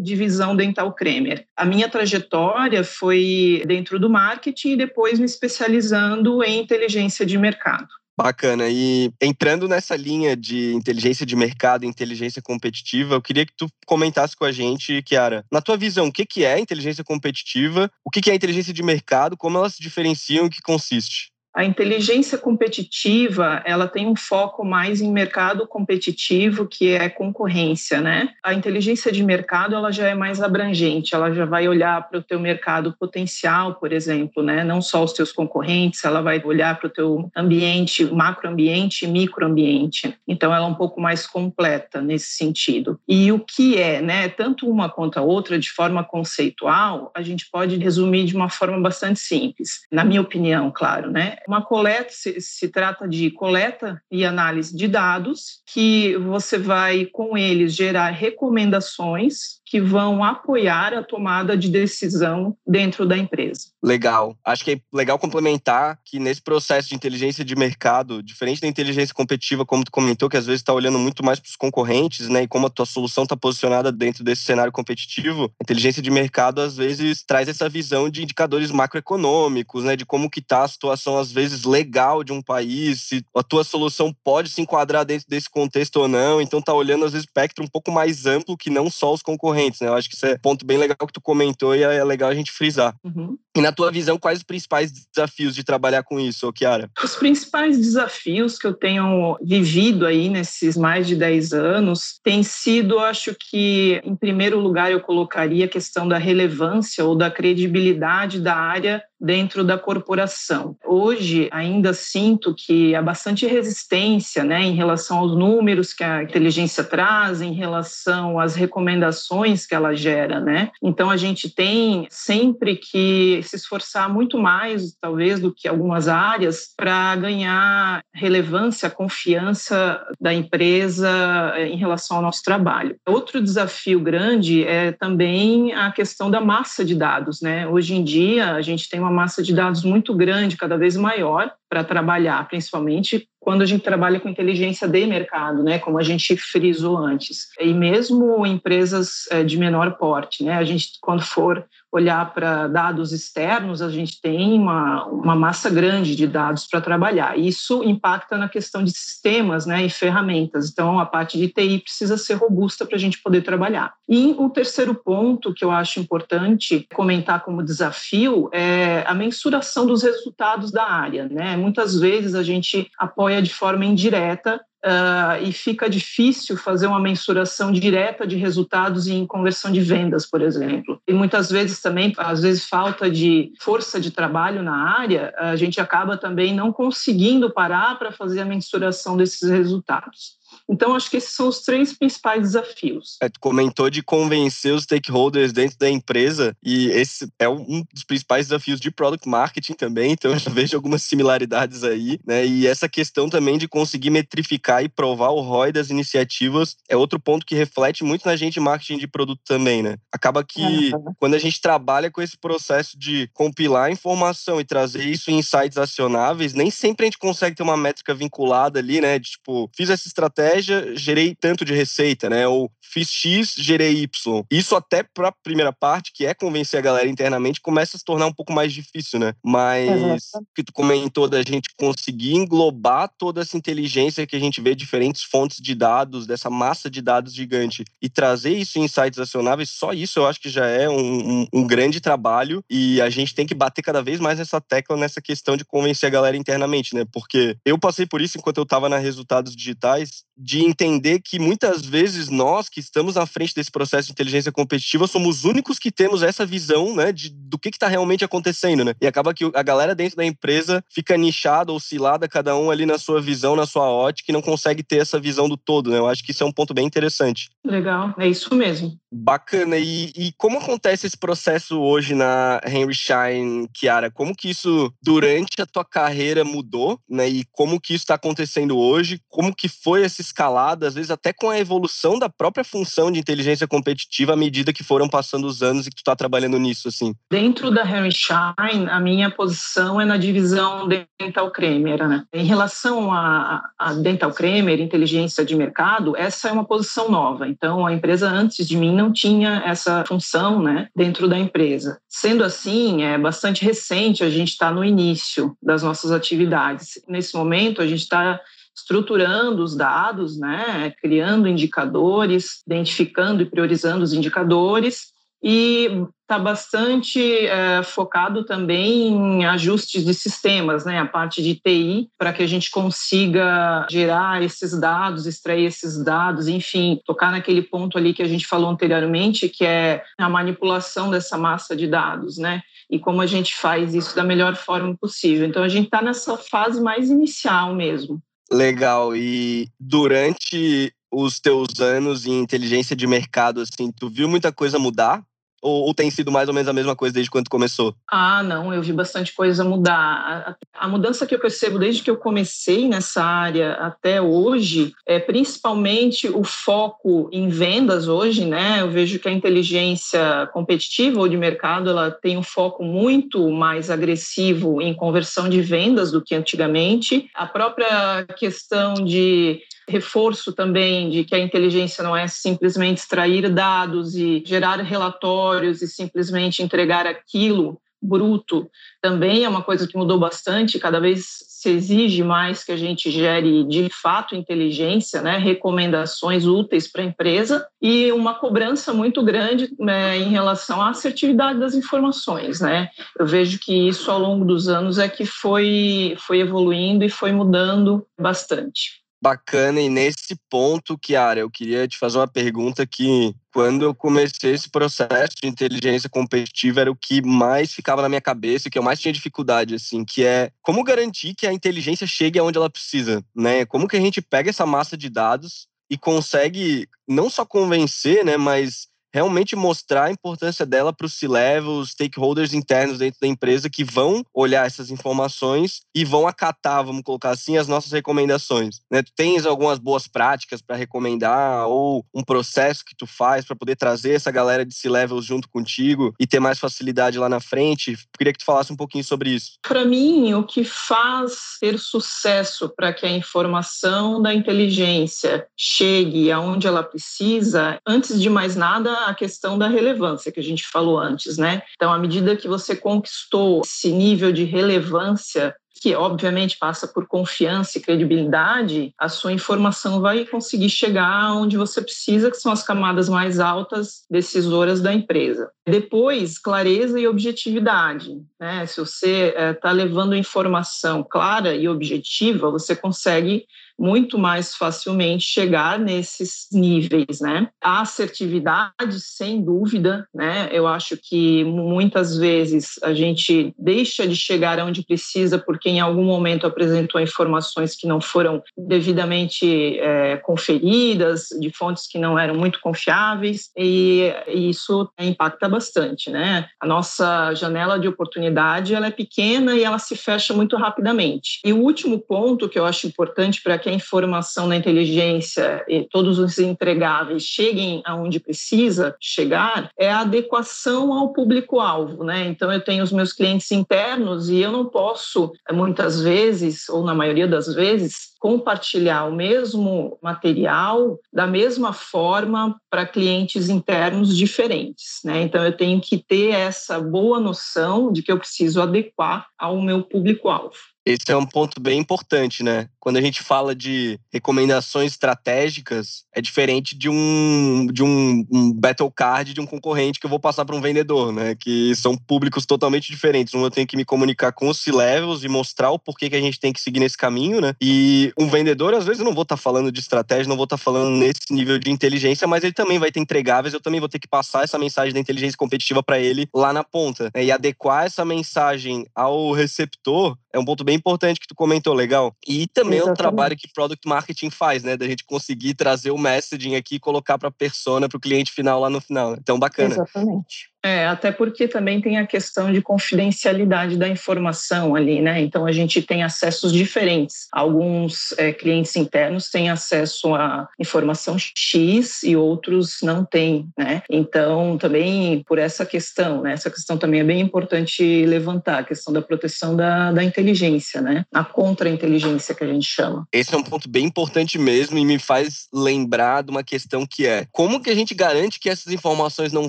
Divisão 0.00 0.56
Dental 0.56 0.92
Kremer. 0.94 1.46
A 1.56 1.64
minha 1.64 1.88
trajetória 1.88 2.84
foi 2.84 3.62
dentro 3.66 3.98
do 3.98 4.08
marketing 4.08 4.72
e 4.72 4.76
depois 4.76 5.18
me 5.18 5.26
especializando 5.26 6.42
em 6.44 6.60
inteligência 6.60 7.26
de 7.26 7.36
mercado. 7.36 7.88
Bacana. 8.18 8.66
E 8.70 9.12
entrando 9.20 9.68
nessa 9.68 9.94
linha 9.94 10.34
de 10.34 10.72
inteligência 10.72 11.26
de 11.26 11.36
mercado 11.36 11.84
e 11.84 11.88
inteligência 11.88 12.40
competitiva, 12.40 13.14
eu 13.14 13.20
queria 13.20 13.44
que 13.44 13.52
tu 13.54 13.68
comentasse 13.84 14.34
com 14.34 14.46
a 14.46 14.52
gente, 14.52 15.02
Kiara, 15.02 15.44
na 15.52 15.60
tua 15.60 15.76
visão, 15.76 16.06
o 16.06 16.12
que 16.12 16.44
é 16.44 16.58
inteligência 16.58 17.04
competitiva, 17.04 17.90
o 18.02 18.10
que 18.10 18.30
é 18.30 18.34
inteligência 18.34 18.72
de 18.72 18.82
mercado, 18.82 19.36
como 19.36 19.58
elas 19.58 19.74
se 19.74 19.82
diferenciam 19.82 20.44
e 20.44 20.48
o 20.48 20.50
que 20.50 20.62
consiste? 20.62 21.30
A 21.56 21.64
inteligência 21.64 22.36
competitiva, 22.36 23.62
ela 23.64 23.88
tem 23.88 24.06
um 24.06 24.14
foco 24.14 24.62
mais 24.62 25.00
em 25.00 25.10
mercado 25.10 25.66
competitivo, 25.66 26.66
que 26.66 26.90
é 26.90 27.08
concorrência, 27.08 27.98
né? 27.98 28.28
A 28.42 28.52
inteligência 28.52 29.10
de 29.10 29.22
mercado, 29.22 29.74
ela 29.74 29.90
já 29.90 30.06
é 30.06 30.14
mais 30.14 30.42
abrangente, 30.42 31.14
ela 31.14 31.32
já 31.32 31.46
vai 31.46 31.66
olhar 31.66 32.06
para 32.10 32.18
o 32.18 32.22
teu 32.22 32.38
mercado 32.38 32.94
potencial, 33.00 33.76
por 33.76 33.90
exemplo, 33.90 34.42
né? 34.42 34.62
Não 34.64 34.82
só 34.82 35.02
os 35.02 35.14
teus 35.14 35.32
concorrentes, 35.32 36.04
ela 36.04 36.20
vai 36.20 36.42
olhar 36.44 36.78
para 36.78 36.88
o 36.88 36.90
teu 36.90 37.30
ambiente, 37.34 38.04
macroambiente 38.04 39.06
e 39.06 39.08
microambiente. 39.08 40.14
Então, 40.28 40.54
ela 40.54 40.66
é 40.66 40.68
um 40.68 40.74
pouco 40.74 41.00
mais 41.00 41.26
completa 41.26 42.02
nesse 42.02 42.36
sentido. 42.36 43.00
E 43.08 43.32
o 43.32 43.38
que 43.38 43.78
é, 43.78 44.02
né? 44.02 44.28
Tanto 44.28 44.68
uma 44.68 44.90
quanto 44.90 45.18
a 45.18 45.22
outra, 45.22 45.58
de 45.58 45.70
forma 45.70 46.04
conceitual, 46.04 47.10
a 47.14 47.22
gente 47.22 47.48
pode 47.50 47.78
resumir 47.78 48.26
de 48.26 48.36
uma 48.36 48.50
forma 48.50 48.78
bastante 48.78 49.20
simples, 49.20 49.86
na 49.90 50.04
minha 50.04 50.20
opinião, 50.20 50.70
claro, 50.70 51.10
né? 51.10 51.38
Uma 51.46 51.62
coleta 51.62 52.10
se, 52.10 52.40
se, 52.40 52.68
trata 52.68 53.06
de 53.08 53.30
coleta 53.30 54.02
e 54.10 54.24
análise 54.24 54.76
de 54.76 54.88
dados, 54.88 55.62
que 55.66 56.16
você 56.16 56.58
vai 56.58 57.06
com 57.06 57.36
eles 57.36 57.74
gerar 57.74 58.10
recomendações 58.10 59.60
que 59.66 59.80
vão 59.80 60.22
apoiar 60.22 60.94
a 60.94 61.02
tomada 61.02 61.56
de 61.56 61.68
decisão 61.68 62.56
dentro 62.64 63.04
da 63.04 63.18
empresa. 63.18 63.66
Legal. 63.82 64.38
Acho 64.44 64.64
que 64.64 64.70
é 64.70 64.80
legal 64.92 65.18
complementar 65.18 65.98
que 66.04 66.20
nesse 66.20 66.40
processo 66.40 66.88
de 66.88 66.94
inteligência 66.94 67.44
de 67.44 67.56
mercado, 67.56 68.22
diferente 68.22 68.60
da 68.60 68.68
inteligência 68.68 69.12
competitiva, 69.12 69.66
como 69.66 69.84
tu 69.84 69.90
comentou, 69.90 70.28
que 70.28 70.36
às 70.36 70.46
vezes 70.46 70.60
está 70.60 70.72
olhando 70.72 71.00
muito 71.00 71.24
mais 71.24 71.40
para 71.40 71.48
os 71.48 71.56
concorrentes, 71.56 72.28
né, 72.28 72.44
e 72.44 72.48
como 72.48 72.68
a 72.68 72.70
tua 72.70 72.86
solução 72.86 73.24
está 73.24 73.36
posicionada 73.36 73.90
dentro 73.90 74.22
desse 74.22 74.42
cenário 74.42 74.70
competitivo, 74.70 75.50
a 75.60 75.64
inteligência 75.64 76.00
de 76.00 76.10
mercado 76.12 76.60
às 76.60 76.76
vezes 76.76 77.24
traz 77.26 77.48
essa 77.48 77.68
visão 77.68 78.08
de 78.08 78.22
indicadores 78.22 78.70
macroeconômicos, 78.70 79.82
né, 79.82 79.96
de 79.96 80.06
como 80.06 80.30
que 80.30 80.38
está 80.38 80.62
a 80.62 80.68
situação 80.68 81.18
às 81.18 81.32
vezes 81.32 81.64
legal 81.64 82.22
de 82.22 82.32
um 82.32 82.40
país, 82.40 83.02
se 83.08 83.24
a 83.34 83.42
tua 83.42 83.64
solução 83.64 84.14
pode 84.22 84.48
se 84.48 84.60
enquadrar 84.60 85.04
dentro 85.04 85.26
desse 85.28 85.50
contexto 85.50 85.96
ou 85.96 86.06
não. 86.08 86.40
Então 86.40 86.62
tá 86.62 86.72
olhando 86.72 87.04
às 87.04 87.12
vezes 87.12 87.26
espectro 87.26 87.64
um 87.64 87.68
pouco 87.68 87.90
mais 87.90 88.26
amplo 88.26 88.56
que 88.56 88.70
não 88.70 88.88
só 88.88 89.12
os 89.12 89.22
concorrentes 89.22 89.55
concorrentes, 89.56 89.80
né? 89.80 89.88
Eu 89.88 89.94
acho 89.94 90.08
que 90.08 90.14
isso 90.14 90.26
é 90.26 90.34
um 90.34 90.38
ponto 90.38 90.66
bem 90.66 90.76
legal 90.76 90.96
que 91.06 91.12
tu 91.12 91.20
comentou 91.20 91.74
e 91.74 91.82
é 91.82 92.04
legal 92.04 92.28
a 92.28 92.34
gente 92.34 92.52
frisar. 92.52 92.94
Uhum. 93.02 93.36
E 93.56 93.60
na 93.60 93.72
tua 93.72 93.90
visão, 93.90 94.18
quais 94.18 94.38
os 94.38 94.44
principais 94.44 94.92
desafios 94.92 95.54
de 95.54 95.64
trabalhar 95.64 96.02
com 96.02 96.20
isso, 96.20 96.52
Kiara? 96.52 96.90
Os 97.02 97.16
principais 97.16 97.78
desafios 97.78 98.58
que 98.58 98.66
eu 98.66 98.74
tenho 98.74 99.38
vivido 99.42 100.04
aí 100.04 100.28
nesses 100.28 100.76
mais 100.76 101.06
de 101.06 101.16
10 101.16 101.52
anos 101.54 102.20
tem 102.22 102.42
sido, 102.42 102.98
acho 102.98 103.34
que, 103.34 104.00
em 104.04 104.14
primeiro 104.14 104.60
lugar, 104.60 104.92
eu 104.92 105.00
colocaria 105.00 105.64
a 105.64 105.68
questão 105.68 106.06
da 106.06 106.18
relevância 106.18 107.04
ou 107.04 107.16
da 107.16 107.30
credibilidade 107.30 108.40
da 108.40 108.54
área 108.54 109.02
dentro 109.20 109.64
da 109.64 109.78
corporação. 109.78 110.76
Hoje, 110.84 111.48
ainda 111.50 111.92
sinto 111.92 112.54
que 112.54 112.94
há 112.94 113.02
bastante 113.02 113.46
resistência 113.46 114.44
né, 114.44 114.62
em 114.62 114.74
relação 114.74 115.18
aos 115.18 115.36
números 115.36 115.92
que 115.92 116.04
a 116.04 116.22
inteligência 116.22 116.84
traz, 116.84 117.40
em 117.40 117.52
relação 117.52 118.38
às 118.38 118.54
recomendações 118.54 119.66
que 119.66 119.74
ela 119.74 119.94
gera. 119.94 120.40
Né? 120.40 120.70
Então, 120.82 121.10
a 121.10 121.16
gente 121.16 121.48
tem 121.48 122.06
sempre 122.10 122.76
que 122.76 123.40
se 123.42 123.56
esforçar 123.56 124.12
muito 124.12 124.38
mais, 124.38 124.96
talvez, 125.00 125.40
do 125.40 125.52
que 125.52 125.68
algumas 125.68 126.08
áreas, 126.08 126.68
para 126.76 127.16
ganhar 127.16 128.02
relevância, 128.14 128.90
confiança 128.90 130.00
da 130.20 130.32
empresa 130.32 131.08
eh, 131.56 131.68
em 131.68 131.76
relação 131.76 132.18
ao 132.18 132.22
nosso 132.22 132.42
trabalho. 132.42 132.96
Outro 133.06 133.42
desafio 133.42 134.00
grande 134.00 134.64
é 134.64 134.92
também 134.92 135.72
a 135.74 135.90
questão 135.90 136.30
da 136.30 136.40
massa 136.40 136.84
de 136.84 136.94
dados. 136.94 137.40
Né? 137.40 137.66
Hoje 137.66 137.94
em 137.94 138.04
dia, 138.04 138.52
a 138.52 138.62
gente 138.62 138.88
tem 138.88 139.00
uma 139.00 139.05
massa 139.10 139.42
de 139.42 139.54
dados 139.54 139.82
muito 139.82 140.14
grande, 140.14 140.56
cada 140.56 140.76
vez 140.76 140.96
maior, 140.96 141.52
para 141.68 141.84
trabalhar, 141.84 142.46
principalmente 142.48 143.28
quando 143.40 143.62
a 143.62 143.66
gente 143.66 143.82
trabalha 143.82 144.18
com 144.18 144.28
inteligência 144.28 144.88
de 144.88 145.06
mercado, 145.06 145.62
né, 145.62 145.78
como 145.78 145.98
a 145.98 146.02
gente 146.02 146.36
frisou 146.36 146.96
antes. 146.96 147.48
E 147.60 147.72
mesmo 147.72 148.44
empresas 148.44 149.24
eh, 149.30 149.44
de 149.44 149.56
menor 149.56 149.96
porte, 149.96 150.42
né, 150.42 150.54
a 150.54 150.64
gente 150.64 150.98
quando 151.00 151.22
for 151.22 151.64
olhar 151.96 152.32
para 152.34 152.68
dados 152.68 153.12
externos, 153.12 153.80
a 153.80 153.90
gente 153.90 154.20
tem 154.20 154.58
uma, 154.58 155.04
uma 155.06 155.34
massa 155.34 155.70
grande 155.70 156.14
de 156.14 156.26
dados 156.26 156.66
para 156.66 156.80
trabalhar. 156.80 157.38
Isso 157.38 157.82
impacta 157.82 158.36
na 158.36 158.48
questão 158.48 158.84
de 158.84 158.90
sistemas 158.90 159.66
né, 159.66 159.84
e 159.84 159.90
ferramentas. 159.90 160.70
Então, 160.70 160.98
a 160.98 161.06
parte 161.06 161.38
de 161.38 161.48
TI 161.48 161.78
precisa 161.78 162.18
ser 162.18 162.34
robusta 162.34 162.84
para 162.84 162.96
a 162.96 162.98
gente 162.98 163.22
poder 163.22 163.42
trabalhar. 163.42 163.94
E 164.08 164.34
o 164.38 164.50
terceiro 164.50 164.94
ponto 164.94 165.54
que 165.54 165.64
eu 165.64 165.70
acho 165.70 165.98
importante 165.98 166.86
comentar 166.94 167.42
como 167.42 167.62
desafio 167.62 168.48
é 168.52 169.02
a 169.06 169.14
mensuração 169.14 169.86
dos 169.86 170.02
resultados 170.02 170.70
da 170.70 170.84
área. 170.84 171.28
Né? 171.28 171.56
Muitas 171.56 171.98
vezes 171.98 172.34
a 172.34 172.42
gente 172.42 172.90
apoia 172.98 173.40
de 173.40 173.52
forma 173.52 173.84
indireta 173.84 174.60
Uh, 174.84 175.42
e 175.42 175.52
fica 175.52 175.90
difícil 175.90 176.56
fazer 176.56 176.86
uma 176.86 177.00
mensuração 177.00 177.72
direta 177.72 178.24
de 178.24 178.36
resultados 178.36 179.08
em 179.08 179.26
conversão 179.26 179.72
de 179.72 179.80
vendas, 179.80 180.24
por 180.24 180.40
exemplo. 180.40 181.00
E 181.08 181.12
muitas 181.12 181.50
vezes 181.50 181.80
também, 181.80 182.12
às 182.16 182.42
vezes, 182.42 182.68
falta 182.68 183.10
de 183.10 183.52
força 183.58 184.00
de 184.00 184.12
trabalho 184.12 184.62
na 184.62 184.96
área, 184.96 185.34
a 185.38 185.56
gente 185.56 185.80
acaba 185.80 186.16
também 186.16 186.54
não 186.54 186.72
conseguindo 186.72 187.50
parar 187.50 187.98
para 187.98 188.12
fazer 188.12 188.40
a 188.40 188.44
mensuração 188.44 189.16
desses 189.16 189.50
resultados. 189.50 190.36
Então, 190.68 190.94
acho 190.94 191.10
que 191.10 191.16
esses 191.16 191.34
são 191.34 191.48
os 191.48 191.60
três 191.60 191.92
principais 191.92 192.42
desafios. 192.42 193.16
É, 193.22 193.28
tu 193.28 193.38
comentou 193.38 193.88
de 193.88 194.02
convencer 194.02 194.74
os 194.74 194.82
stakeholders 194.82 195.52
dentro 195.52 195.78
da 195.78 195.88
empresa, 195.88 196.56
e 196.62 196.88
esse 196.88 197.30
é 197.38 197.48
um 197.48 197.84
dos 197.92 198.04
principais 198.04 198.46
desafios 198.46 198.80
de 198.80 198.90
product 198.90 199.28
marketing 199.28 199.74
também, 199.74 200.12
então 200.12 200.32
eu 200.32 200.38
já 200.38 200.50
vejo 200.50 200.76
algumas 200.76 201.02
similaridades 201.02 201.84
aí, 201.84 202.18
né? 202.26 202.44
E 202.44 202.66
essa 202.66 202.88
questão 202.88 203.28
também 203.28 203.58
de 203.58 203.68
conseguir 203.68 204.10
metrificar 204.10 204.82
e 204.82 204.88
provar 204.88 205.30
o 205.30 205.40
ROI 205.40 205.72
das 205.72 205.90
iniciativas 205.90 206.76
é 206.88 206.96
outro 206.96 207.20
ponto 207.20 207.46
que 207.46 207.54
reflete 207.54 208.02
muito 208.02 208.26
na 208.26 208.36
gente 208.36 208.56
de 208.56 208.60
marketing 208.60 208.98
de 208.98 209.06
produto 209.06 209.40
também, 209.44 209.82
né? 209.82 209.96
Acaba 210.12 210.42
que 210.42 210.94
uhum. 210.94 211.14
quando 211.18 211.34
a 211.34 211.38
gente 211.38 211.60
trabalha 211.60 212.10
com 212.10 212.22
esse 212.22 212.36
processo 212.36 212.98
de 212.98 213.28
compilar 213.34 213.90
informação 213.90 214.60
e 214.60 214.64
trazer 214.64 215.04
isso 215.04 215.30
em 215.30 215.38
insights 215.38 215.76
acionáveis, 215.76 216.54
nem 216.54 216.70
sempre 216.70 217.04
a 217.04 217.06
gente 217.06 217.18
consegue 217.18 217.54
ter 217.54 217.62
uma 217.62 217.76
métrica 217.76 218.14
vinculada 218.14 218.78
ali, 218.78 219.00
né? 219.00 219.18
De 219.18 219.30
tipo, 219.30 219.70
fiz 219.76 219.90
essa 219.90 220.08
estratégia, 220.08 220.55
gerei 220.60 221.34
tanto 221.34 221.64
de 221.64 221.74
receita, 221.74 222.28
né? 222.28 222.46
Ou 222.46 222.70
fiz 222.80 223.08
X, 223.10 223.54
gerei 223.58 224.02
Y. 224.02 224.42
Isso 224.50 224.74
até 224.74 225.02
para 225.02 225.28
a 225.28 225.34
primeira 225.42 225.72
parte, 225.72 226.12
que 226.12 226.24
é 226.24 226.34
convencer 226.34 226.78
a 226.78 226.82
galera 226.82 227.08
internamente, 227.08 227.60
começa 227.60 227.96
a 227.96 227.98
se 227.98 228.04
tornar 228.04 228.26
um 228.26 228.32
pouco 228.32 228.52
mais 228.52 228.72
difícil, 228.72 229.18
né? 229.18 229.34
Mas 229.44 229.90
o 230.34 230.42
que 230.54 230.62
tu 230.62 230.72
comentou 230.72 231.28
da 231.28 231.42
gente 231.42 231.68
conseguir 231.76 232.34
englobar 232.34 233.10
toda 233.18 233.42
essa 233.42 233.56
inteligência 233.56 234.26
que 234.26 234.36
a 234.36 234.40
gente 234.40 234.60
vê 234.60 234.74
diferentes 234.74 235.22
fontes 235.22 235.58
de 235.60 235.74
dados, 235.74 236.26
dessa 236.26 236.48
massa 236.48 236.90
de 236.90 237.02
dados 237.02 237.34
gigante, 237.34 237.84
e 238.00 238.08
trazer 238.08 238.54
isso 238.54 238.78
em 238.78 238.84
insights 238.84 239.18
acionáveis, 239.18 239.70
só 239.70 239.92
isso 239.92 240.18
eu 240.18 240.26
acho 240.26 240.40
que 240.40 240.48
já 240.48 240.66
é 240.66 240.88
um, 240.88 241.40
um, 241.42 241.46
um 241.52 241.66
grande 241.66 242.00
trabalho 242.00 242.62
e 242.70 243.00
a 243.00 243.10
gente 243.10 243.34
tem 243.34 243.46
que 243.46 243.54
bater 243.54 243.82
cada 243.82 244.02
vez 244.02 244.20
mais 244.20 244.38
nessa 244.38 244.60
tecla, 244.60 244.96
nessa 244.96 245.20
questão 245.20 245.56
de 245.56 245.64
convencer 245.64 246.06
a 246.06 246.10
galera 246.10 246.36
internamente, 246.36 246.94
né? 246.94 247.04
Porque 247.12 247.56
eu 247.64 247.78
passei 247.78 248.06
por 248.06 248.20
isso 248.20 248.38
enquanto 248.38 248.58
eu 248.58 248.62
estava 248.62 248.88
na 248.88 248.98
Resultados 248.98 249.54
Digitais, 249.54 250.24
de 250.46 250.64
entender 250.64 251.20
que 251.20 251.40
muitas 251.40 251.84
vezes 251.84 252.28
nós 252.28 252.68
que 252.68 252.78
estamos 252.78 253.16
na 253.16 253.26
frente 253.26 253.52
desse 253.52 253.68
processo 253.68 254.06
de 254.06 254.12
inteligência 254.12 254.52
competitiva 254.52 255.08
somos 255.08 255.38
os 255.38 255.44
únicos 255.44 255.76
que 255.76 255.90
temos 255.90 256.22
essa 256.22 256.46
visão, 256.46 256.94
né, 256.94 257.10
de, 257.10 257.30
do 257.30 257.58
que 257.58 257.68
está 257.68 257.88
realmente 257.88 258.24
acontecendo, 258.24 258.84
né? 258.84 258.94
E 259.00 259.08
acaba 259.08 259.34
que 259.34 259.50
a 259.52 259.62
galera 259.64 259.92
dentro 259.92 260.16
da 260.16 260.24
empresa 260.24 260.84
fica 260.88 261.16
nichada, 261.16 261.72
oscilada, 261.72 262.28
cada 262.28 262.56
um 262.56 262.70
ali 262.70 262.86
na 262.86 262.96
sua 262.96 263.20
visão, 263.20 263.56
na 263.56 263.66
sua 263.66 263.90
ótica, 263.90 264.30
e 264.30 264.32
não 264.32 264.40
consegue 264.40 264.84
ter 264.84 264.98
essa 264.98 265.18
visão 265.18 265.48
do 265.48 265.56
todo, 265.56 265.90
né? 265.90 265.98
Eu 265.98 266.06
acho 266.06 266.22
que 266.22 266.30
isso 266.30 266.44
é 266.44 266.46
um 266.46 266.52
ponto 266.52 266.72
bem 266.72 266.86
interessante. 266.86 267.50
Legal, 267.64 268.14
é 268.16 268.28
isso 268.28 268.54
mesmo. 268.54 268.96
Bacana. 269.10 269.76
E, 269.76 270.12
e 270.16 270.32
como 270.38 270.58
acontece 270.58 271.08
esse 271.08 271.16
processo 271.16 271.80
hoje 271.80 272.14
na 272.14 272.60
Henry 272.64 272.94
Schein, 272.94 273.66
Kiara? 273.74 274.12
Como 274.12 274.34
que 274.34 274.48
isso, 274.48 274.92
durante 275.02 275.60
a 275.60 275.66
tua 275.66 275.84
carreira, 275.84 276.44
mudou, 276.44 277.00
né? 277.08 277.28
E 277.28 277.44
como 277.50 277.80
que 277.80 277.94
isso 277.94 278.04
está 278.04 278.14
acontecendo 278.14 278.78
hoje? 278.78 279.20
Como 279.28 279.54
que 279.54 279.68
foi 279.68 280.04
essa 280.04 280.22
escalada, 280.36 280.86
às 280.86 280.94
vezes 280.94 281.10
até 281.10 281.32
com 281.32 281.48
a 281.48 281.58
evolução 281.58 282.18
da 282.18 282.28
própria 282.28 282.62
função 282.62 283.10
de 283.10 283.18
inteligência 283.18 283.66
competitiva 283.66 284.34
à 284.34 284.36
medida 284.36 284.72
que 284.72 284.84
foram 284.84 285.08
passando 285.08 285.46
os 285.46 285.62
anos 285.62 285.86
e 285.86 285.90
que 285.90 285.96
tu 285.96 286.00
está 286.00 286.14
trabalhando 286.14 286.58
nisso, 286.58 286.88
assim? 286.88 287.14
Dentro 287.30 287.70
da 287.70 287.82
Henry 287.82 288.12
Schein, 288.12 288.86
a 288.90 289.00
minha 289.00 289.30
posição 289.30 289.98
é 289.98 290.04
na 290.04 290.18
divisão 290.18 290.86
Dental 290.86 291.50
Kramer, 291.50 292.06
né? 292.06 292.24
Em 292.32 292.44
relação 292.44 293.10
a, 293.10 293.62
a 293.78 293.94
Dental 293.94 294.30
Kramer, 294.32 294.80
inteligência 294.80 295.44
de 295.44 295.56
mercado, 295.56 296.14
essa 296.16 296.48
é 296.48 296.52
uma 296.52 296.64
posição 296.64 297.10
nova. 297.10 297.48
Então, 297.48 297.86
a 297.86 297.92
empresa 297.92 298.28
antes 298.28 298.68
de 298.68 298.76
mim 298.76 298.94
não 298.94 299.12
tinha 299.12 299.62
essa 299.64 300.04
função, 300.06 300.62
né, 300.62 300.88
dentro 300.94 301.26
da 301.26 301.38
empresa. 301.38 301.98
Sendo 302.08 302.44
assim, 302.44 303.02
é 303.02 303.16
bastante 303.16 303.64
recente, 303.64 304.22
a 304.22 304.30
gente 304.30 304.50
está 304.50 304.70
no 304.70 304.84
início 304.84 305.56
das 305.62 305.82
nossas 305.82 306.10
atividades. 306.10 307.00
Nesse 307.08 307.34
momento, 307.34 307.80
a 307.80 307.86
gente 307.86 308.02
está 308.02 308.40
estruturando 308.76 309.62
os 309.62 309.74
dados, 309.74 310.38
né, 310.38 310.92
criando 311.00 311.48
indicadores, 311.48 312.62
identificando 312.66 313.42
e 313.42 313.46
priorizando 313.46 314.04
os 314.04 314.12
indicadores 314.12 315.16
e 315.42 316.04
está 316.22 316.38
bastante 316.40 317.46
é, 317.46 317.82
focado 317.84 318.44
também 318.44 319.08
em 319.08 319.44
ajustes 319.44 320.04
de 320.04 320.12
sistemas, 320.12 320.84
né, 320.84 320.98
a 320.98 321.06
parte 321.06 321.40
de 321.40 321.54
TI, 321.54 322.08
para 322.18 322.32
que 322.32 322.42
a 322.42 322.46
gente 322.48 322.68
consiga 322.68 323.86
gerar 323.88 324.42
esses 324.42 324.78
dados, 324.78 325.24
extrair 325.24 325.66
esses 325.66 326.02
dados, 326.02 326.48
enfim, 326.48 327.00
tocar 327.06 327.30
naquele 327.30 327.62
ponto 327.62 327.96
ali 327.96 328.12
que 328.12 328.22
a 328.22 328.28
gente 328.28 328.44
falou 328.44 328.70
anteriormente, 328.70 329.48
que 329.48 329.64
é 329.64 330.02
a 330.18 330.28
manipulação 330.28 331.10
dessa 331.10 331.38
massa 331.38 331.76
de 331.76 331.86
dados, 331.86 332.38
né, 332.38 332.62
e 332.90 332.98
como 332.98 333.22
a 333.22 333.26
gente 333.26 333.54
faz 333.54 333.94
isso 333.94 334.16
da 334.16 334.24
melhor 334.24 334.56
forma 334.56 334.96
possível. 334.96 335.46
Então, 335.46 335.62
a 335.62 335.68
gente 335.68 335.84
está 335.84 336.02
nessa 336.02 336.36
fase 336.36 336.80
mais 336.80 337.08
inicial 337.08 337.72
mesmo. 337.72 338.20
Legal. 338.50 339.16
E 339.16 339.68
durante 339.78 340.92
os 341.10 341.40
teus 341.40 341.80
anos 341.80 342.26
em 342.26 342.40
inteligência 342.40 342.94
de 342.94 343.06
mercado, 343.06 343.60
assim, 343.60 343.90
tu 343.90 344.08
viu 344.08 344.28
muita 344.28 344.52
coisa 344.52 344.78
mudar? 344.78 345.24
Ou, 345.66 345.86
ou, 345.86 345.94
tem 345.94 346.08
sido 346.12 346.30
mais 346.30 346.46
ou 346.46 346.54
menos 346.54 346.68
a 346.68 346.72
mesma 346.72 346.94
coisa 346.94 347.12
desde 347.12 347.28
quando 347.28 347.48
começou? 347.48 347.92
Ah, 348.08 348.40
não, 348.40 348.72
eu 348.72 348.80
vi 348.80 348.92
bastante 348.92 349.34
coisa 349.34 349.64
mudar. 349.64 350.56
A, 350.72 350.84
a, 350.84 350.88
mudança 350.88 351.26
que 351.26 351.34
eu 351.34 351.40
percebo 351.40 351.76
desde 351.76 352.04
que 352.04 352.10
eu 352.10 352.16
comecei 352.16 352.88
nessa 352.88 353.24
área 353.24 353.72
até 353.72 354.22
hoje 354.22 354.92
é 355.04 355.18
principalmente 355.18 356.28
o 356.28 356.44
foco 356.44 357.28
em 357.32 357.48
vendas 357.48 358.06
hoje, 358.06 358.44
né? 358.44 358.80
Eu 358.80 358.90
vejo 358.90 359.18
que 359.18 359.28
a 359.28 359.32
inteligência 359.32 360.48
competitiva 360.52 361.18
ou 361.18 361.26
de 361.26 361.36
mercado 361.36 361.90
ela 361.90 362.12
tem 362.12 362.38
um 362.38 362.44
foco 362.44 362.84
muito 362.84 363.50
mais 363.50 363.90
agressivo 363.90 364.80
em 364.80 364.94
conversão 364.94 365.48
de 365.48 365.60
vendas 365.60 366.12
do 366.12 366.22
que 366.22 366.36
antigamente. 366.36 367.28
A 367.34 367.44
própria 367.44 368.24
questão 368.38 368.94
de 368.94 369.60
reforço 369.88 370.52
também 370.52 371.10
de 371.10 371.24
que 371.24 371.34
a 371.34 371.38
inteligência 371.38 372.02
não 372.02 372.16
é 372.16 372.26
simplesmente 372.26 372.98
extrair 372.98 373.48
dados 373.52 374.16
e 374.16 374.42
gerar 374.44 374.80
relatórios 374.80 375.82
e 375.82 375.88
simplesmente 375.88 376.62
entregar 376.62 377.06
aquilo 377.06 377.80
bruto, 378.00 378.70
também 379.00 379.44
é 379.44 379.48
uma 379.48 379.62
coisa 379.62 379.86
que 379.86 379.96
mudou 379.96 380.18
bastante, 380.18 380.78
cada 380.78 381.00
vez 381.00 381.24
se 381.48 381.70
exige 381.70 382.22
mais 382.22 382.62
que 382.62 382.70
a 382.70 382.76
gente 382.76 383.10
gere 383.10 383.64
de 383.64 383.88
fato 383.90 384.36
inteligência, 384.36 385.22
né, 385.22 385.38
recomendações 385.38 386.46
úteis 386.46 386.90
para 386.90 387.02
a 387.02 387.06
empresa 387.06 387.66
e 387.80 388.12
uma 388.12 388.34
cobrança 388.34 388.92
muito 388.92 389.24
grande 389.24 389.74
né, 389.78 390.18
em 390.18 390.28
relação 390.28 390.80
à 390.80 390.90
assertividade 390.90 391.58
das 391.58 391.74
informações, 391.74 392.60
né? 392.60 392.90
Eu 393.18 393.26
vejo 393.26 393.58
que 393.58 393.88
isso 393.88 394.10
ao 394.10 394.18
longo 394.18 394.44
dos 394.44 394.68
anos 394.68 394.98
é 394.98 395.08
que 395.08 395.24
foi 395.24 396.16
foi 396.18 396.40
evoluindo 396.40 397.04
e 397.04 397.08
foi 397.08 397.32
mudando 397.32 398.06
bastante. 398.18 399.05
Bacana, 399.26 399.80
e 399.80 399.88
nesse 399.88 400.36
ponto, 400.48 400.96
Kiara, 400.96 401.40
eu 401.40 401.50
queria 401.50 401.88
te 401.88 401.98
fazer 401.98 402.16
uma 402.16 402.28
pergunta 402.28 402.86
que, 402.86 403.34
quando 403.52 403.84
eu 403.84 403.92
comecei 403.92 404.52
esse 404.54 404.70
processo 404.70 405.34
de 405.42 405.48
inteligência 405.48 406.08
competitiva, 406.08 406.82
era 406.82 406.92
o 406.92 406.94
que 406.94 407.20
mais 407.20 407.72
ficava 407.72 408.00
na 408.00 408.08
minha 408.08 408.20
cabeça, 408.20 408.68
o 408.68 408.70
que 408.70 408.78
eu 408.78 408.84
mais 408.84 409.00
tinha 409.00 409.12
dificuldade, 409.12 409.74
assim, 409.74 410.04
que 410.04 410.24
é 410.24 410.52
como 410.62 410.84
garantir 410.84 411.34
que 411.34 411.44
a 411.44 411.52
inteligência 411.52 412.06
chegue 412.06 412.38
aonde 412.38 412.56
ela 412.56 412.70
precisa, 412.70 413.20
né? 413.34 413.66
Como 413.66 413.88
que 413.88 413.96
a 413.96 414.00
gente 414.00 414.22
pega 414.22 414.50
essa 414.50 414.64
massa 414.64 414.96
de 414.96 415.10
dados 415.10 415.66
e 415.90 415.98
consegue 415.98 416.88
não 417.08 417.28
só 417.28 417.44
convencer, 417.44 418.24
né, 418.24 418.36
mas 418.36 418.86
realmente 419.16 419.56
mostrar 419.56 420.04
a 420.04 420.10
importância 420.10 420.66
dela 420.66 420.92
para 420.92 421.06
os 421.06 421.14
C-level, 421.14 421.78
os 421.78 421.92
stakeholders 421.92 422.52
internos 422.52 422.98
dentro 422.98 423.18
da 423.18 423.26
empresa 423.26 423.70
que 423.70 423.82
vão 423.82 424.22
olhar 424.34 424.66
essas 424.66 424.90
informações 424.90 425.80
e 425.94 426.04
vão 426.04 426.28
acatar, 426.28 426.84
vamos 426.84 427.00
colocar 427.02 427.30
assim, 427.30 427.56
as 427.56 427.66
nossas 427.66 427.90
recomendações. 427.90 428.80
Né? 428.90 429.02
Tu 429.02 429.10
tens 429.16 429.46
algumas 429.46 429.78
boas 429.78 430.06
práticas 430.06 430.60
para 430.60 430.76
recomendar 430.76 431.66
ou 431.66 432.04
um 432.14 432.22
processo 432.22 432.84
que 432.84 432.94
tu 432.94 433.06
faz 433.06 433.42
para 433.46 433.56
poder 433.56 433.76
trazer 433.76 434.12
essa 434.12 434.30
galera 434.30 434.66
de 434.66 434.74
C-levels 434.74 435.24
junto 435.24 435.48
contigo 435.48 436.14
e 436.20 436.26
ter 436.26 436.38
mais 436.38 436.58
facilidade 436.58 437.18
lá 437.18 437.30
na 437.30 437.40
frente? 437.40 437.96
Queria 438.18 438.34
que 438.34 438.40
tu 438.40 438.44
falasse 438.44 438.70
um 438.70 438.76
pouquinho 438.76 439.02
sobre 439.04 439.30
isso. 439.30 439.52
Para 439.66 439.86
mim, 439.86 440.34
o 440.34 440.44
que 440.44 440.62
faz 440.62 441.56
ter 441.58 441.78
sucesso 441.78 442.68
para 442.68 442.92
que 442.92 443.06
a 443.06 443.10
informação 443.10 444.20
da 444.20 444.34
inteligência 444.34 445.46
chegue 445.56 446.30
aonde 446.30 446.66
ela 446.66 446.82
precisa, 446.82 447.78
antes 447.86 448.20
de 448.20 448.28
mais 448.28 448.54
nada, 448.54 449.05
a 449.06 449.14
questão 449.14 449.58
da 449.58 449.68
relevância 449.68 450.32
que 450.32 450.40
a 450.40 450.42
gente 450.42 450.66
falou 450.66 450.98
antes, 450.98 451.38
né? 451.38 451.62
Então, 451.74 451.92
à 451.92 451.98
medida 451.98 452.36
que 452.36 452.48
você 452.48 452.74
conquistou 452.74 453.62
esse 453.64 453.90
nível 453.92 454.32
de 454.32 454.44
relevância 454.44 455.54
que 455.80 455.94
obviamente 455.94 456.56
passa 456.58 456.88
por 456.88 457.06
confiança 457.06 457.78
e 457.78 457.80
credibilidade, 457.80 458.92
a 458.98 459.08
sua 459.08 459.32
informação 459.32 460.00
vai 460.00 460.24
conseguir 460.24 460.70
chegar 460.70 461.34
onde 461.34 461.56
você 461.56 461.82
precisa, 461.82 462.30
que 462.30 462.38
são 462.38 462.50
as 462.50 462.62
camadas 462.62 463.08
mais 463.08 463.38
altas 463.38 464.04
decisoras 464.10 464.80
da 464.80 464.92
empresa. 464.92 465.50
Depois, 465.66 466.38
clareza 466.38 466.98
e 466.98 467.06
objetividade. 467.06 468.22
Né? 468.40 468.66
Se 468.66 468.80
você 468.80 469.34
está 469.54 469.70
eh, 469.70 469.74
levando 469.74 470.16
informação 470.16 471.04
clara 471.08 471.54
e 471.54 471.68
objetiva, 471.68 472.50
você 472.50 472.74
consegue 472.74 473.44
muito 473.78 474.18
mais 474.18 474.54
facilmente 474.54 475.24
chegar 475.24 475.78
nesses 475.78 476.46
níveis, 476.52 477.20
né? 477.20 477.48
A 477.62 477.80
assertividade, 477.80 479.00
sem 479.00 479.42
dúvida, 479.42 480.06
né? 480.14 480.48
Eu 480.52 480.66
acho 480.66 480.96
que 480.96 481.44
muitas 481.44 482.16
vezes 482.16 482.74
a 482.82 482.94
gente 482.94 483.54
deixa 483.58 484.06
de 484.06 484.16
chegar 484.16 484.58
onde 484.60 484.84
precisa 484.84 485.38
porque 485.38 485.68
em 485.68 485.80
algum 485.80 486.04
momento 486.04 486.46
apresentou 486.46 487.00
informações 487.00 487.74
que 487.74 487.86
não 487.86 488.00
foram 488.00 488.42
devidamente 488.56 489.78
é, 489.78 490.16
conferidas, 490.18 491.26
de 491.40 491.50
fontes 491.50 491.86
que 491.86 491.98
não 491.98 492.18
eram 492.18 492.34
muito 492.34 492.60
confiáveis, 492.60 493.50
e 493.56 494.12
isso 494.28 494.88
impacta 494.98 495.48
bastante, 495.48 496.10
né? 496.10 496.48
A 496.60 496.66
nossa 496.66 497.34
janela 497.34 497.78
de 497.78 497.88
oportunidade 497.88 498.74
ela 498.74 498.86
é 498.86 498.90
pequena 498.90 499.54
e 499.54 499.64
ela 499.64 499.78
se 499.78 499.96
fecha 499.96 500.32
muito 500.32 500.56
rapidamente. 500.56 501.40
E 501.44 501.52
o 501.52 501.58
último 501.58 501.98
ponto 501.98 502.48
que 502.48 502.58
eu 502.58 502.64
acho 502.64 502.86
importante 502.86 503.42
para 503.42 503.58
que 503.66 503.70
a 503.70 503.74
informação 503.74 504.46
na 504.46 504.54
inteligência 504.54 505.64
e 505.66 505.82
todos 505.82 506.20
os 506.20 506.38
entregáveis 506.38 507.24
cheguem 507.24 507.82
aonde 507.84 508.20
precisa 508.20 508.94
chegar 509.00 509.70
é 509.76 509.90
a 509.90 510.02
adequação 510.02 510.92
ao 510.92 511.12
público-alvo, 511.12 512.04
né? 512.04 512.28
Então 512.28 512.52
eu 512.52 512.60
tenho 512.60 512.84
os 512.84 512.92
meus 512.92 513.12
clientes 513.12 513.50
internos 513.50 514.30
e 514.30 514.38
eu 514.38 514.52
não 514.52 514.66
posso 514.66 515.32
muitas 515.50 516.00
vezes 516.00 516.68
ou 516.68 516.84
na 516.84 516.94
maioria 516.94 517.26
das 517.26 517.52
vezes 517.52 518.14
compartilhar 518.20 519.06
o 519.06 519.12
mesmo 519.12 519.98
material 520.00 521.00
da 521.12 521.26
mesma 521.26 521.72
forma 521.72 522.56
para 522.70 522.86
clientes 522.86 523.48
internos 523.48 524.16
diferentes, 524.16 525.00
né? 525.04 525.22
Então 525.22 525.44
eu 525.44 525.56
tenho 525.56 525.80
que 525.80 525.98
ter 525.98 526.30
essa 526.30 526.78
boa 526.78 527.18
noção 527.18 527.90
de 527.90 528.00
que 528.00 528.12
eu 528.12 528.18
preciso 528.18 528.62
adequar 528.62 529.26
ao 529.36 529.60
meu 529.60 529.82
público-alvo. 529.82 530.75
Esse 530.86 531.10
é 531.10 531.16
um 531.16 531.26
ponto 531.26 531.60
bem 531.60 531.80
importante, 531.80 532.44
né? 532.44 532.68
Quando 532.78 532.96
a 532.96 533.00
gente 533.00 533.20
fala 533.20 533.56
de 533.56 533.98
recomendações 534.12 534.92
estratégicas, 534.92 536.04
é 536.14 536.20
diferente 536.20 536.78
de 536.78 536.88
um, 536.88 537.66
de 537.72 537.82
um, 537.82 538.24
um 538.30 538.52
battle 538.52 538.88
card 538.88 539.34
de 539.34 539.40
um 539.40 539.46
concorrente 539.46 539.98
que 539.98 540.06
eu 540.06 540.10
vou 540.10 540.20
passar 540.20 540.44
para 540.44 540.54
um 540.54 540.60
vendedor, 540.60 541.12
né? 541.12 541.34
Que 541.34 541.74
são 541.74 541.96
públicos 541.96 542.46
totalmente 542.46 542.92
diferentes. 542.92 543.34
Um 543.34 543.42
eu 543.42 543.50
tenho 543.50 543.66
que 543.66 543.76
me 543.76 543.84
comunicar 543.84 544.30
com 544.30 544.48
os 544.48 544.60
C-levels 544.60 545.24
e 545.24 545.28
mostrar 545.28 545.72
o 545.72 545.78
porquê 545.78 546.08
que 546.08 546.14
a 546.14 546.20
gente 546.20 546.38
tem 546.38 546.52
que 546.52 546.60
seguir 546.60 546.78
nesse 546.78 546.96
caminho, 546.96 547.40
né? 547.40 547.54
E 547.60 548.12
um 548.16 548.28
vendedor, 548.28 548.72
às 548.72 548.84
vezes, 548.84 549.00
eu 549.00 549.04
não 549.04 549.14
vou 549.14 549.24
estar 549.24 549.36
tá 549.36 549.42
falando 549.42 549.72
de 549.72 549.80
estratégia, 549.80 550.28
não 550.28 550.36
vou 550.36 550.44
estar 550.44 550.56
tá 550.56 550.62
falando 550.62 550.96
nesse 550.96 551.32
nível 551.32 551.58
de 551.58 551.72
inteligência, 551.72 552.28
mas 552.28 552.44
ele 552.44 552.52
também 552.52 552.78
vai 552.78 552.92
ter 552.92 553.00
entregáveis, 553.00 553.52
eu 553.52 553.60
também 553.60 553.80
vou 553.80 553.88
ter 553.88 553.98
que 553.98 554.06
passar 554.06 554.44
essa 554.44 554.56
mensagem 554.56 554.94
da 554.94 555.00
inteligência 555.00 555.36
competitiva 555.36 555.82
para 555.82 555.98
ele 555.98 556.28
lá 556.32 556.52
na 556.52 556.62
ponta. 556.62 557.10
Né? 557.12 557.24
E 557.24 557.32
adequar 557.32 557.86
essa 557.86 558.04
mensagem 558.04 558.86
ao 558.94 559.32
receptor 559.32 560.16
é 560.32 560.38
um 560.38 560.44
ponto 560.44 560.62
bem 560.62 560.75
importante 560.76 561.20
que 561.20 561.26
tu 561.26 561.34
comentou, 561.34 561.74
legal. 561.74 562.14
E 562.26 562.46
também 562.46 562.78
Exatamente. 562.78 562.88
é 562.88 562.92
o 562.92 562.94
trabalho 562.94 563.36
que 563.36 563.52
Product 563.52 563.88
Marketing 563.88 564.30
faz, 564.30 564.62
né? 564.62 564.76
Da 564.76 564.86
gente 564.86 565.04
conseguir 565.04 565.54
trazer 565.54 565.90
o 565.90 565.98
messaging 565.98 566.54
aqui 566.54 566.76
e 566.76 566.80
colocar 566.80 567.18
para 567.18 567.28
a 567.28 567.32
persona, 567.32 567.88
para 567.88 567.96
o 567.96 568.00
cliente 568.00 568.32
final 568.32 568.60
lá 568.60 568.70
no 568.70 568.80
final. 568.80 569.12
Né? 569.12 569.18
Então, 569.20 569.38
bacana. 569.38 569.74
Exatamente. 569.74 570.50
É, 570.64 570.86
até 570.86 571.12
porque 571.12 571.46
também 571.46 571.80
tem 571.80 571.98
a 571.98 572.06
questão 572.06 572.52
de 572.52 572.60
confidencialidade 572.60 573.76
da 573.76 573.88
informação 573.88 574.74
ali, 574.74 575.00
né? 575.00 575.20
Então 575.20 575.46
a 575.46 575.52
gente 575.52 575.80
tem 575.80 576.02
acessos 576.02 576.52
diferentes. 576.52 577.28
Alguns 577.32 578.12
é, 578.18 578.32
clientes 578.32 578.74
internos 578.74 579.30
têm 579.30 579.48
acesso 579.48 580.14
à 580.14 580.48
informação 580.58 581.16
X 581.18 582.02
e 582.02 582.16
outros 582.16 582.78
não 582.82 583.04
têm, 583.04 583.48
né? 583.56 583.82
Então 583.88 584.58
também 584.58 585.22
por 585.26 585.38
essa 585.38 585.64
questão, 585.64 586.22
né? 586.22 586.32
Essa 586.32 586.50
questão 586.50 586.76
também 586.76 587.00
é 587.00 587.04
bem 587.04 587.20
importante 587.20 588.04
levantar, 588.04 588.58
a 588.58 588.64
questão 588.64 588.92
da 588.92 589.02
proteção 589.02 589.54
da, 589.54 589.92
da 589.92 590.02
inteligência, 590.02 590.80
né? 590.80 591.04
A 591.12 591.22
contra-inteligência 591.22 592.34
que 592.34 592.42
a 592.42 592.48
gente 592.48 592.66
chama. 592.66 593.06
Esse 593.12 593.34
é 593.34 593.38
um 593.38 593.42
ponto 593.42 593.68
bem 593.68 593.84
importante 593.84 594.38
mesmo 594.38 594.78
e 594.78 594.84
me 594.84 594.98
faz 594.98 595.46
lembrar 595.52 596.22
de 596.22 596.30
uma 596.30 596.42
questão 596.42 596.86
que 596.86 597.06
é 597.06 597.26
como 597.30 597.60
que 597.60 597.70
a 597.70 597.74
gente 597.74 597.94
garante 597.94 598.40
que 598.40 598.50
essas 598.50 598.72
informações 598.72 599.32
não 599.32 599.48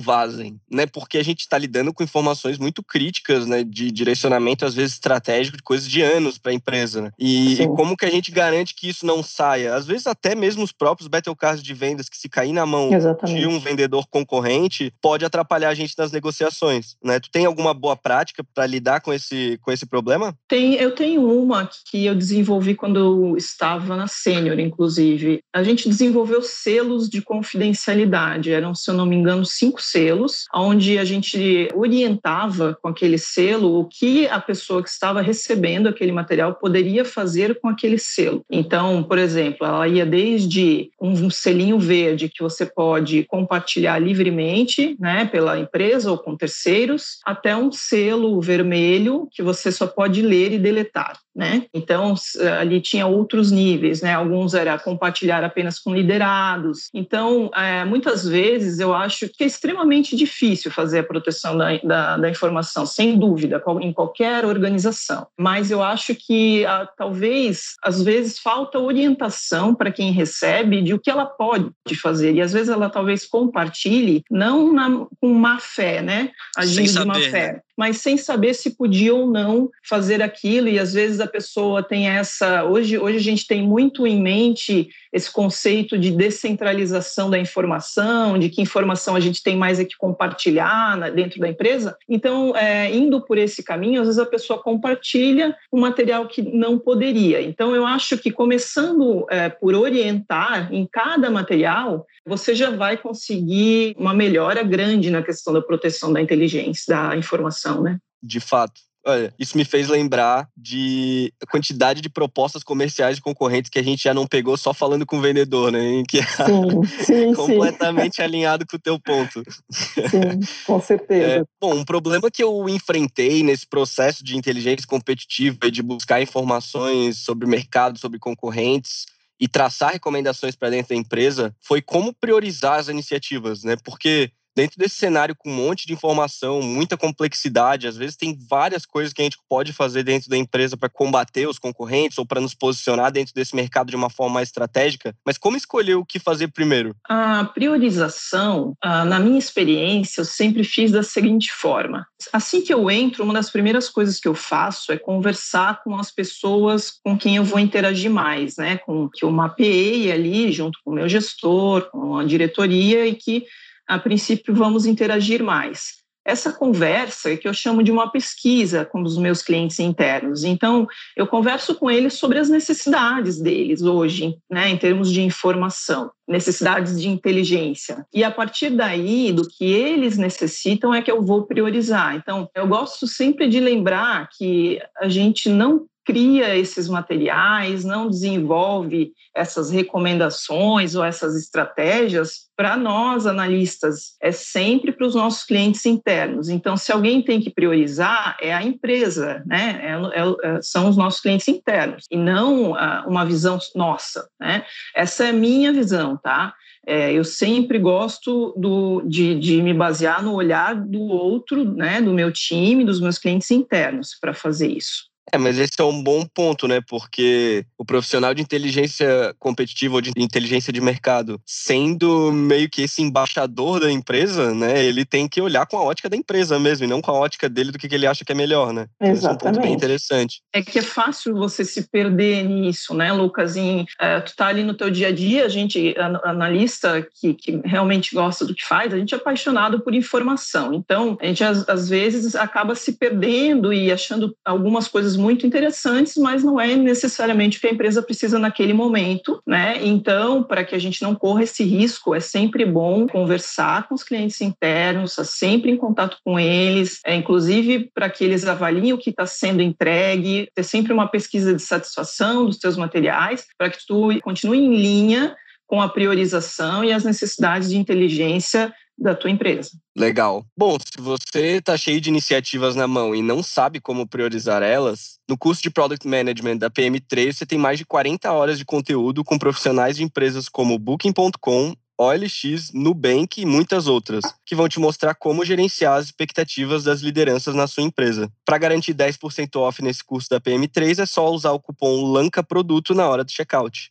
vazem, 0.00 0.60
né? 0.70 0.86
Porque 1.08 1.16
a 1.16 1.24
gente 1.24 1.40
está 1.40 1.56
lidando 1.56 1.92
com 1.92 2.04
informações 2.04 2.58
muito 2.58 2.82
críticas, 2.82 3.46
né, 3.46 3.64
de 3.64 3.90
direcionamento 3.90 4.66
às 4.66 4.74
vezes 4.74 4.92
estratégico 4.92 5.56
de 5.56 5.62
coisas 5.62 5.88
de 5.88 6.02
anos 6.02 6.36
para 6.36 6.52
a 6.52 6.54
empresa. 6.54 7.00
Né? 7.00 7.10
E, 7.18 7.62
e, 7.62 7.66
como 7.68 7.96
que 7.96 8.04
a 8.04 8.10
gente 8.10 8.30
garante 8.30 8.74
que 8.74 8.90
isso 8.90 9.06
não 9.06 9.22
saia? 9.22 9.74
Às 9.74 9.86
vezes 9.86 10.06
até 10.06 10.34
mesmo 10.34 10.62
os 10.62 10.70
próprios 10.70 11.08
battle 11.08 11.34
cards 11.34 11.62
de 11.62 11.72
vendas 11.72 12.10
que 12.10 12.18
se 12.18 12.28
cair 12.28 12.52
na 12.52 12.66
mão 12.66 12.92
Exatamente. 12.92 13.40
de 13.40 13.46
um 13.46 13.58
vendedor 13.58 14.06
concorrente 14.08 14.92
pode 15.00 15.24
atrapalhar 15.24 15.70
a 15.70 15.74
gente 15.74 15.94
nas 15.96 16.12
negociações, 16.12 16.96
né? 17.02 17.18
Tu 17.18 17.30
tem 17.30 17.46
alguma 17.46 17.72
boa 17.72 17.96
prática 17.96 18.44
para 18.54 18.66
lidar 18.66 19.00
com 19.00 19.12
esse 19.12 19.58
com 19.62 19.72
esse 19.72 19.86
problema? 19.86 20.36
Tem, 20.46 20.74
eu 20.74 20.94
tenho 20.94 21.26
uma 21.26 21.70
que 21.90 22.04
eu 22.04 22.14
desenvolvi 22.14 22.74
quando 22.74 22.98
eu 22.98 23.36
estava 23.36 23.96
na 23.96 24.06
Sênior, 24.06 24.58
inclusive. 24.58 25.40
A 25.54 25.62
gente 25.62 25.88
desenvolveu 25.88 26.42
selos 26.42 27.08
de 27.08 27.22
confidencialidade. 27.22 28.52
Eram, 28.52 28.74
se 28.74 28.90
eu 28.90 28.94
não 28.94 29.06
me 29.06 29.16
engano, 29.16 29.44
cinco 29.44 29.80
selos, 29.80 30.44
onde 30.54 30.87
a 30.96 31.04
gente 31.04 31.68
orientava 31.74 32.78
com 32.80 32.88
aquele 32.88 33.18
selo 33.18 33.80
o 33.80 33.84
que 33.84 34.26
a 34.28 34.40
pessoa 34.40 34.82
que 34.82 34.88
estava 34.88 35.20
recebendo 35.20 35.88
aquele 35.88 36.12
material 36.12 36.54
poderia 36.54 37.04
fazer 37.04 37.60
com 37.60 37.68
aquele 37.68 37.98
selo. 37.98 38.44
Então, 38.50 39.02
por 39.02 39.18
exemplo, 39.18 39.66
ela 39.66 39.88
ia 39.88 40.06
desde 40.06 40.90
um 41.00 41.28
selinho 41.28 41.78
verde 41.78 42.28
que 42.28 42.42
você 42.42 42.64
pode 42.64 43.24
compartilhar 43.24 43.98
livremente, 43.98 44.96
né, 45.00 45.24
pela 45.26 45.58
empresa 45.58 46.10
ou 46.10 46.18
com 46.18 46.36
terceiros, 46.36 47.18
até 47.26 47.56
um 47.56 47.72
selo 47.72 48.40
vermelho 48.40 49.28
que 49.32 49.42
você 49.42 49.72
só 49.72 49.86
pode 49.86 50.22
ler 50.22 50.52
e 50.52 50.58
deletar 50.58 51.18
né? 51.38 51.66
Então 51.72 52.16
ali 52.58 52.80
tinha 52.80 53.06
outros 53.06 53.52
níveis, 53.52 54.02
né? 54.02 54.12
Alguns 54.12 54.54
era 54.54 54.76
compartilhar 54.76 55.44
apenas 55.44 55.78
com 55.78 55.94
liderados. 55.94 56.88
Então 56.92 57.48
é, 57.54 57.84
muitas 57.84 58.26
vezes 58.26 58.80
eu 58.80 58.92
acho 58.92 59.28
que 59.28 59.44
é 59.44 59.46
extremamente 59.46 60.16
difícil 60.16 60.68
fazer 60.72 60.98
a 60.98 61.04
proteção 61.04 61.56
da, 61.56 61.78
da, 61.78 62.16
da 62.16 62.28
informação, 62.28 62.84
sem 62.84 63.16
dúvida, 63.16 63.62
em 63.80 63.92
qualquer 63.92 64.44
organização. 64.44 65.28
Mas 65.38 65.70
eu 65.70 65.80
acho 65.80 66.12
que 66.12 66.66
ah, 66.66 66.88
talvez 66.96 67.76
às 67.84 68.02
vezes 68.02 68.40
falta 68.40 68.80
orientação 68.80 69.76
para 69.76 69.92
quem 69.92 70.10
recebe 70.10 70.82
de 70.82 70.92
o 70.92 70.98
que 70.98 71.08
ela 71.08 71.24
pode 71.24 71.70
fazer 72.02 72.34
e 72.34 72.40
às 72.40 72.52
vezes 72.52 72.68
ela 72.68 72.90
talvez 72.90 73.24
compartilhe 73.24 74.24
não 74.28 74.72
na, 74.72 75.06
com 75.20 75.32
má 75.32 75.60
fé, 75.60 76.02
né? 76.02 76.32
Agindo 76.56 76.98
de 76.98 77.04
má 77.04 77.14
fé. 77.14 77.52
Né? 77.52 77.60
Mas 77.78 77.98
sem 77.98 78.16
saber 78.16 78.54
se 78.54 78.70
podia 78.70 79.14
ou 79.14 79.30
não 79.30 79.70
fazer 79.88 80.20
aquilo. 80.20 80.66
E 80.68 80.80
às 80.80 80.92
vezes 80.92 81.20
a 81.20 81.28
pessoa 81.28 81.80
tem 81.80 82.08
essa. 82.08 82.64
Hoje, 82.64 82.98
hoje 82.98 83.18
a 83.18 83.22
gente 83.22 83.46
tem 83.46 83.62
muito 83.62 84.04
em 84.04 84.20
mente 84.20 84.88
esse 85.12 85.30
conceito 85.30 85.96
de 85.96 86.10
descentralização 86.10 87.30
da 87.30 87.38
informação, 87.38 88.36
de 88.36 88.48
que 88.48 88.60
informação 88.60 89.14
a 89.14 89.20
gente 89.20 89.44
tem 89.44 89.56
mais 89.56 89.78
é 89.78 89.84
que 89.84 89.96
compartilhar 89.96 91.12
dentro 91.12 91.38
da 91.38 91.48
empresa. 91.48 91.96
Então, 92.08 92.54
é, 92.56 92.92
indo 92.92 93.20
por 93.20 93.38
esse 93.38 93.62
caminho, 93.62 94.00
às 94.00 94.08
vezes 94.08 94.18
a 94.18 94.26
pessoa 94.26 94.60
compartilha 94.60 95.56
um 95.72 95.78
material 95.78 96.26
que 96.26 96.42
não 96.42 96.80
poderia. 96.80 97.40
Então, 97.40 97.76
eu 97.76 97.86
acho 97.86 98.18
que 98.18 98.32
começando 98.32 99.24
é, 99.30 99.48
por 99.48 99.72
orientar 99.76 100.74
em 100.74 100.84
cada 100.84 101.30
material, 101.30 102.04
você 102.26 102.56
já 102.56 102.70
vai 102.70 102.96
conseguir 102.96 103.94
uma 103.96 104.12
melhora 104.12 104.64
grande 104.64 105.10
na 105.10 105.22
questão 105.22 105.52
da 105.52 105.62
proteção 105.62 106.12
da 106.12 106.20
inteligência, 106.20 106.94
da 106.94 107.16
informação 107.16 107.67
né? 107.76 107.98
De 108.22 108.40
fato. 108.40 108.80
Olha, 109.06 109.32
isso 109.38 109.56
me 109.56 109.64
fez 109.64 109.88
lembrar 109.88 110.48
de 110.54 111.32
quantidade 111.50 112.02
de 112.02 112.10
propostas 112.10 112.62
comerciais 112.62 113.16
de 113.16 113.22
concorrentes 113.22 113.70
que 113.70 113.78
a 113.78 113.82
gente 113.82 114.02
já 114.02 114.12
não 114.12 114.26
pegou 114.26 114.54
só 114.56 114.74
falando 114.74 115.06
com 115.06 115.16
o 115.16 115.20
vendedor, 115.20 115.72
né? 115.72 116.02
Que 116.06 116.18
é 116.18 116.22
sim, 116.22 116.84
sim, 117.04 117.34
completamente 117.34 118.16
sim. 118.16 118.22
alinhado 118.22 118.66
com 118.66 118.76
o 118.76 118.80
teu 118.80 119.00
ponto. 119.00 119.42
Sim, 119.70 120.40
com 120.66 120.80
certeza. 120.82 121.40
É, 121.40 121.44
bom, 121.58 121.76
um 121.76 121.84
problema 121.84 122.30
que 122.30 122.42
eu 122.42 122.68
enfrentei 122.68 123.42
nesse 123.42 123.66
processo 123.66 124.22
de 124.22 124.36
inteligência 124.36 124.86
competitiva 124.86 125.58
e 125.64 125.70
de 125.70 125.82
buscar 125.82 126.20
informações 126.20 127.18
sobre 127.18 127.46
o 127.46 127.48
mercado, 127.48 127.98
sobre 127.98 128.18
concorrentes, 128.18 129.06
e 129.40 129.46
traçar 129.46 129.92
recomendações 129.92 130.56
para 130.56 130.70
dentro 130.70 130.90
da 130.90 130.96
empresa 131.00 131.54
foi 131.62 131.80
como 131.80 132.12
priorizar 132.12 132.78
as 132.78 132.88
iniciativas, 132.88 133.62
né? 133.62 133.76
Porque 133.84 134.32
dentro 134.58 134.76
desse 134.76 134.96
cenário 134.96 135.36
com 135.36 135.48
um 135.48 135.54
monte 135.54 135.86
de 135.86 135.92
informação, 135.92 136.60
muita 136.60 136.96
complexidade, 136.96 137.86
às 137.86 137.96
vezes 137.96 138.16
tem 138.16 138.36
várias 138.50 138.84
coisas 138.84 139.12
que 139.12 139.22
a 139.22 139.24
gente 139.24 139.38
pode 139.48 139.72
fazer 139.72 140.02
dentro 140.02 140.28
da 140.28 140.36
empresa 140.36 140.76
para 140.76 140.88
combater 140.88 141.48
os 141.48 141.60
concorrentes 141.60 142.18
ou 142.18 142.26
para 142.26 142.40
nos 142.40 142.54
posicionar 142.54 143.12
dentro 143.12 143.32
desse 143.32 143.54
mercado 143.54 143.88
de 143.88 143.94
uma 143.94 144.10
forma 144.10 144.34
mais 144.34 144.48
estratégica, 144.48 145.14
mas 145.24 145.38
como 145.38 145.56
escolher 145.56 145.94
o 145.94 146.04
que 146.04 146.18
fazer 146.18 146.48
primeiro? 146.48 146.96
A 147.08 147.44
priorização, 147.44 148.74
na 148.82 149.20
minha 149.20 149.38
experiência, 149.38 150.22
eu 150.22 150.24
sempre 150.24 150.64
fiz 150.64 150.90
da 150.90 151.04
seguinte 151.04 151.52
forma: 151.52 152.04
assim 152.32 152.60
que 152.60 152.74
eu 152.74 152.90
entro, 152.90 153.22
uma 153.22 153.34
das 153.34 153.50
primeiras 153.50 153.88
coisas 153.88 154.18
que 154.18 154.26
eu 154.26 154.34
faço 154.34 154.90
é 154.90 154.98
conversar 154.98 155.84
com 155.84 155.94
as 155.94 156.10
pessoas 156.10 156.90
com 157.04 157.16
quem 157.16 157.36
eu 157.36 157.44
vou 157.44 157.60
interagir 157.60 158.10
mais, 158.10 158.56
né? 158.56 158.78
Com 158.78 159.08
que 159.08 159.24
eu 159.24 159.30
mapeei 159.30 160.10
ali 160.10 160.50
junto 160.50 160.80
com 160.84 160.90
o 160.90 160.94
meu 160.94 161.08
gestor, 161.08 161.88
com 161.92 162.18
a 162.18 162.24
diretoria 162.24 163.06
e 163.06 163.14
que 163.14 163.46
a 163.88 163.98
princípio 163.98 164.54
vamos 164.54 164.86
interagir 164.86 165.42
mais. 165.42 165.98
essa 166.28 166.52
conversa 166.52 167.34
que 167.38 167.48
eu 167.48 167.54
chamo 167.54 167.82
de 167.82 167.90
uma 167.90 168.10
pesquisa 168.10 168.84
com 168.84 169.02
os 169.02 169.16
meus 169.16 169.40
clientes 169.40 169.78
internos. 169.78 170.44
Então, 170.44 170.86
eu 171.16 171.26
converso 171.26 171.74
com 171.74 171.90
eles 171.90 172.14
sobre 172.14 172.38
as 172.38 172.50
necessidades 172.50 173.40
deles 173.40 173.80
hoje, 173.80 174.36
né, 174.50 174.68
em 174.68 174.76
termos 174.76 175.10
de 175.10 175.22
informação, 175.22 176.10
necessidades 176.28 177.00
de 177.00 177.08
inteligência. 177.08 178.04
E 178.12 178.22
a 178.22 178.30
partir 178.30 178.68
daí, 178.70 179.32
do 179.32 179.48
que 179.48 179.64
eles 179.64 180.18
necessitam, 180.18 180.92
é 180.92 181.00
que 181.00 181.10
eu 181.10 181.22
vou 181.22 181.46
priorizar. 181.46 182.14
Então, 182.14 182.46
eu 182.54 182.66
gosto 182.66 183.06
sempre 183.06 183.48
de 183.48 183.58
lembrar 183.58 184.28
que 184.36 184.78
a 184.98 185.08
gente 185.08 185.48
não 185.48 185.86
cria 186.08 186.56
esses 186.56 186.88
materiais, 186.88 187.84
não 187.84 188.08
desenvolve 188.08 189.12
essas 189.36 189.70
recomendações 189.70 190.94
ou 190.94 191.04
essas 191.04 191.36
estratégias 191.36 192.48
para 192.56 192.78
nós 192.78 193.26
analistas, 193.26 194.16
é 194.22 194.32
sempre 194.32 194.90
para 194.90 195.06
os 195.06 195.14
nossos 195.14 195.44
clientes 195.44 195.84
internos. 195.84 196.48
Então, 196.48 196.78
se 196.78 196.90
alguém 196.90 197.20
tem 197.20 197.42
que 197.42 197.50
priorizar, 197.50 198.38
é 198.40 198.54
a 198.54 198.62
empresa, 198.62 199.42
né? 199.44 199.80
É, 199.82 200.20
é, 200.20 200.56
é 200.56 200.62
são 200.62 200.88
os 200.88 200.96
nossos 200.96 201.20
clientes 201.20 201.46
internos 201.46 202.06
e 202.10 202.16
não 202.16 202.72
uh, 202.72 203.06
uma 203.06 203.26
visão 203.26 203.58
nossa, 203.74 204.26
né? 204.40 204.64
Essa 204.96 205.26
é 205.26 205.28
a 205.28 205.34
minha 205.34 205.74
visão, 205.74 206.16
tá? 206.16 206.54
É, 206.86 207.12
eu 207.12 207.22
sempre 207.22 207.78
gosto 207.78 208.54
do, 208.56 209.02
de, 209.02 209.38
de, 209.38 209.60
me 209.60 209.74
basear 209.74 210.22
no 210.22 210.32
olhar 210.32 210.74
do 210.74 211.02
outro, 211.02 211.62
né, 211.62 212.00
do 212.00 212.14
meu 212.14 212.32
time, 212.32 212.82
dos 212.82 212.98
meus 212.98 213.18
clientes 213.18 213.50
internos, 213.50 214.16
para 214.18 214.32
fazer 214.32 214.68
isso. 214.68 215.07
É, 215.32 215.38
mas 215.38 215.58
esse 215.58 215.72
é 215.78 215.84
um 215.84 216.02
bom 216.02 216.24
ponto, 216.24 216.66
né? 216.66 216.80
Porque 216.86 217.64
o 217.76 217.84
profissional 217.84 218.34
de 218.34 218.42
inteligência 218.42 219.34
competitiva 219.38 219.96
ou 219.96 220.00
de 220.00 220.12
inteligência 220.16 220.72
de 220.72 220.80
mercado, 220.80 221.40
sendo 221.44 222.32
meio 222.32 222.68
que 222.68 222.82
esse 222.82 223.02
embaixador 223.02 223.80
da 223.80 223.90
empresa, 223.90 224.54
né? 224.54 224.84
Ele 224.84 225.04
tem 225.04 225.28
que 225.28 225.40
olhar 225.40 225.66
com 225.66 225.76
a 225.76 225.82
ótica 225.82 226.08
da 226.08 226.16
empresa 226.16 226.58
mesmo, 226.58 226.84
e 226.84 226.88
não 226.88 227.00
com 227.00 227.10
a 227.10 227.14
ótica 227.14 227.48
dele 227.48 227.72
do 227.72 227.78
que 227.78 227.94
ele 227.94 228.06
acha 228.06 228.24
que 228.24 228.32
é 228.32 228.34
melhor, 228.34 228.72
né? 228.72 228.86
Exatamente. 229.00 229.16
Esse 229.18 229.26
é 229.26 229.30
um 229.30 229.36
ponto 229.36 229.60
bem 229.60 229.72
interessante. 229.72 230.42
É 230.52 230.62
que 230.62 230.78
é 230.78 230.82
fácil 230.82 231.34
você 231.34 231.64
se 231.64 231.88
perder 231.88 232.44
nisso, 232.44 232.94
né, 232.94 233.12
Lucas? 233.12 233.56
Em, 233.56 233.86
é, 234.00 234.20
tu 234.20 234.34
tá 234.34 234.46
ali 234.46 234.62
no 234.62 234.74
teu 234.74 234.90
dia 234.90 235.08
a 235.08 235.12
dia, 235.12 235.44
a 235.44 235.48
gente, 235.48 235.94
analista 236.24 237.06
que, 237.20 237.34
que 237.34 237.60
realmente 237.64 238.14
gosta 238.14 238.44
do 238.44 238.54
que 238.54 238.64
faz, 238.64 238.92
a 238.92 238.98
gente 238.98 239.14
é 239.14 239.16
apaixonado 239.16 239.80
por 239.80 239.94
informação. 239.94 240.72
Então, 240.72 241.18
a 241.20 241.26
gente 241.26 241.44
às, 241.44 241.68
às 241.68 241.88
vezes 241.88 242.34
acaba 242.34 242.74
se 242.74 242.92
perdendo 242.92 243.72
e 243.72 243.92
achando 243.92 244.34
algumas 244.44 244.88
coisas 244.88 245.17
muito 245.18 245.46
interessantes, 245.46 246.16
mas 246.16 246.42
não 246.42 246.60
é 246.60 246.74
necessariamente 246.76 247.58
o 247.58 247.60
que 247.60 247.66
a 247.66 247.72
empresa 247.72 248.02
precisa 248.02 248.38
naquele 248.38 248.72
momento, 248.72 249.42
né? 249.46 249.78
Então, 249.84 250.42
para 250.42 250.64
que 250.64 250.74
a 250.74 250.78
gente 250.78 251.02
não 251.02 251.14
corra 251.14 251.42
esse 251.42 251.64
risco, 251.64 252.14
é 252.14 252.20
sempre 252.20 252.64
bom 252.64 253.06
conversar 253.06 253.88
com 253.88 253.94
os 253.94 254.02
clientes 254.02 254.40
internos, 254.40 255.10
estar 255.10 255.24
sempre 255.24 255.70
em 255.70 255.76
contato 255.76 256.16
com 256.24 256.38
eles, 256.38 257.00
é, 257.04 257.14
inclusive 257.14 257.90
para 257.94 258.08
que 258.08 258.24
eles 258.24 258.46
avaliem 258.46 258.92
o 258.92 258.98
que 258.98 259.10
está 259.10 259.26
sendo 259.26 259.60
entregue, 259.60 260.48
ter 260.54 260.62
sempre 260.62 260.92
uma 260.92 261.08
pesquisa 261.08 261.52
de 261.52 261.62
satisfação 261.62 262.46
dos 262.46 262.58
seus 262.58 262.76
materiais, 262.76 263.46
para 263.58 263.70
que 263.70 263.86
tu 263.86 264.08
continue 264.22 264.58
em 264.58 264.76
linha 264.76 265.36
com 265.66 265.82
a 265.82 265.88
priorização 265.88 266.82
e 266.82 266.92
as 266.92 267.04
necessidades 267.04 267.68
de 267.68 267.76
inteligência 267.76 268.72
da 268.98 269.14
tua 269.14 269.30
empresa. 269.30 269.70
Legal. 269.96 270.44
Bom, 270.56 270.76
se 270.78 271.00
você 271.00 271.56
está 271.58 271.76
cheio 271.76 272.00
de 272.00 272.08
iniciativas 272.08 272.74
na 272.74 272.86
mão 272.86 273.14
e 273.14 273.22
não 273.22 273.42
sabe 273.42 273.80
como 273.80 274.06
priorizar 274.06 274.62
elas, 274.62 275.18
no 275.28 275.38
curso 275.38 275.62
de 275.62 275.70
Product 275.70 276.06
Management 276.06 276.56
da 276.56 276.70
PM3 276.70 277.32
você 277.32 277.46
tem 277.46 277.58
mais 277.58 277.78
de 277.78 277.84
40 277.84 278.30
horas 278.32 278.58
de 278.58 278.64
conteúdo 278.64 279.22
com 279.22 279.38
profissionais 279.38 279.96
de 279.96 280.02
empresas 280.02 280.48
como 280.48 280.78
Booking.com, 280.78 281.74
OLX, 282.00 282.72
Nubank 282.72 283.40
e 283.40 283.46
muitas 283.46 283.88
outras, 283.88 284.22
que 284.46 284.54
vão 284.54 284.68
te 284.68 284.78
mostrar 284.78 285.14
como 285.14 285.44
gerenciar 285.44 285.98
as 285.98 286.06
expectativas 286.06 286.84
das 286.84 287.00
lideranças 287.00 287.54
na 287.54 287.66
sua 287.66 287.82
empresa. 287.82 288.30
Para 288.44 288.58
garantir 288.58 288.94
10% 288.94 289.56
off 289.56 289.82
nesse 289.82 290.04
curso 290.04 290.28
da 290.30 290.40
PM3 290.40 291.00
é 291.02 291.06
só 291.06 291.28
usar 291.30 291.52
o 291.52 291.60
cupom 291.60 292.12
LANCA 292.12 292.42
Produto 292.42 292.94
na 292.94 293.08
hora 293.08 293.24
do 293.24 293.32
checkout. 293.32 293.90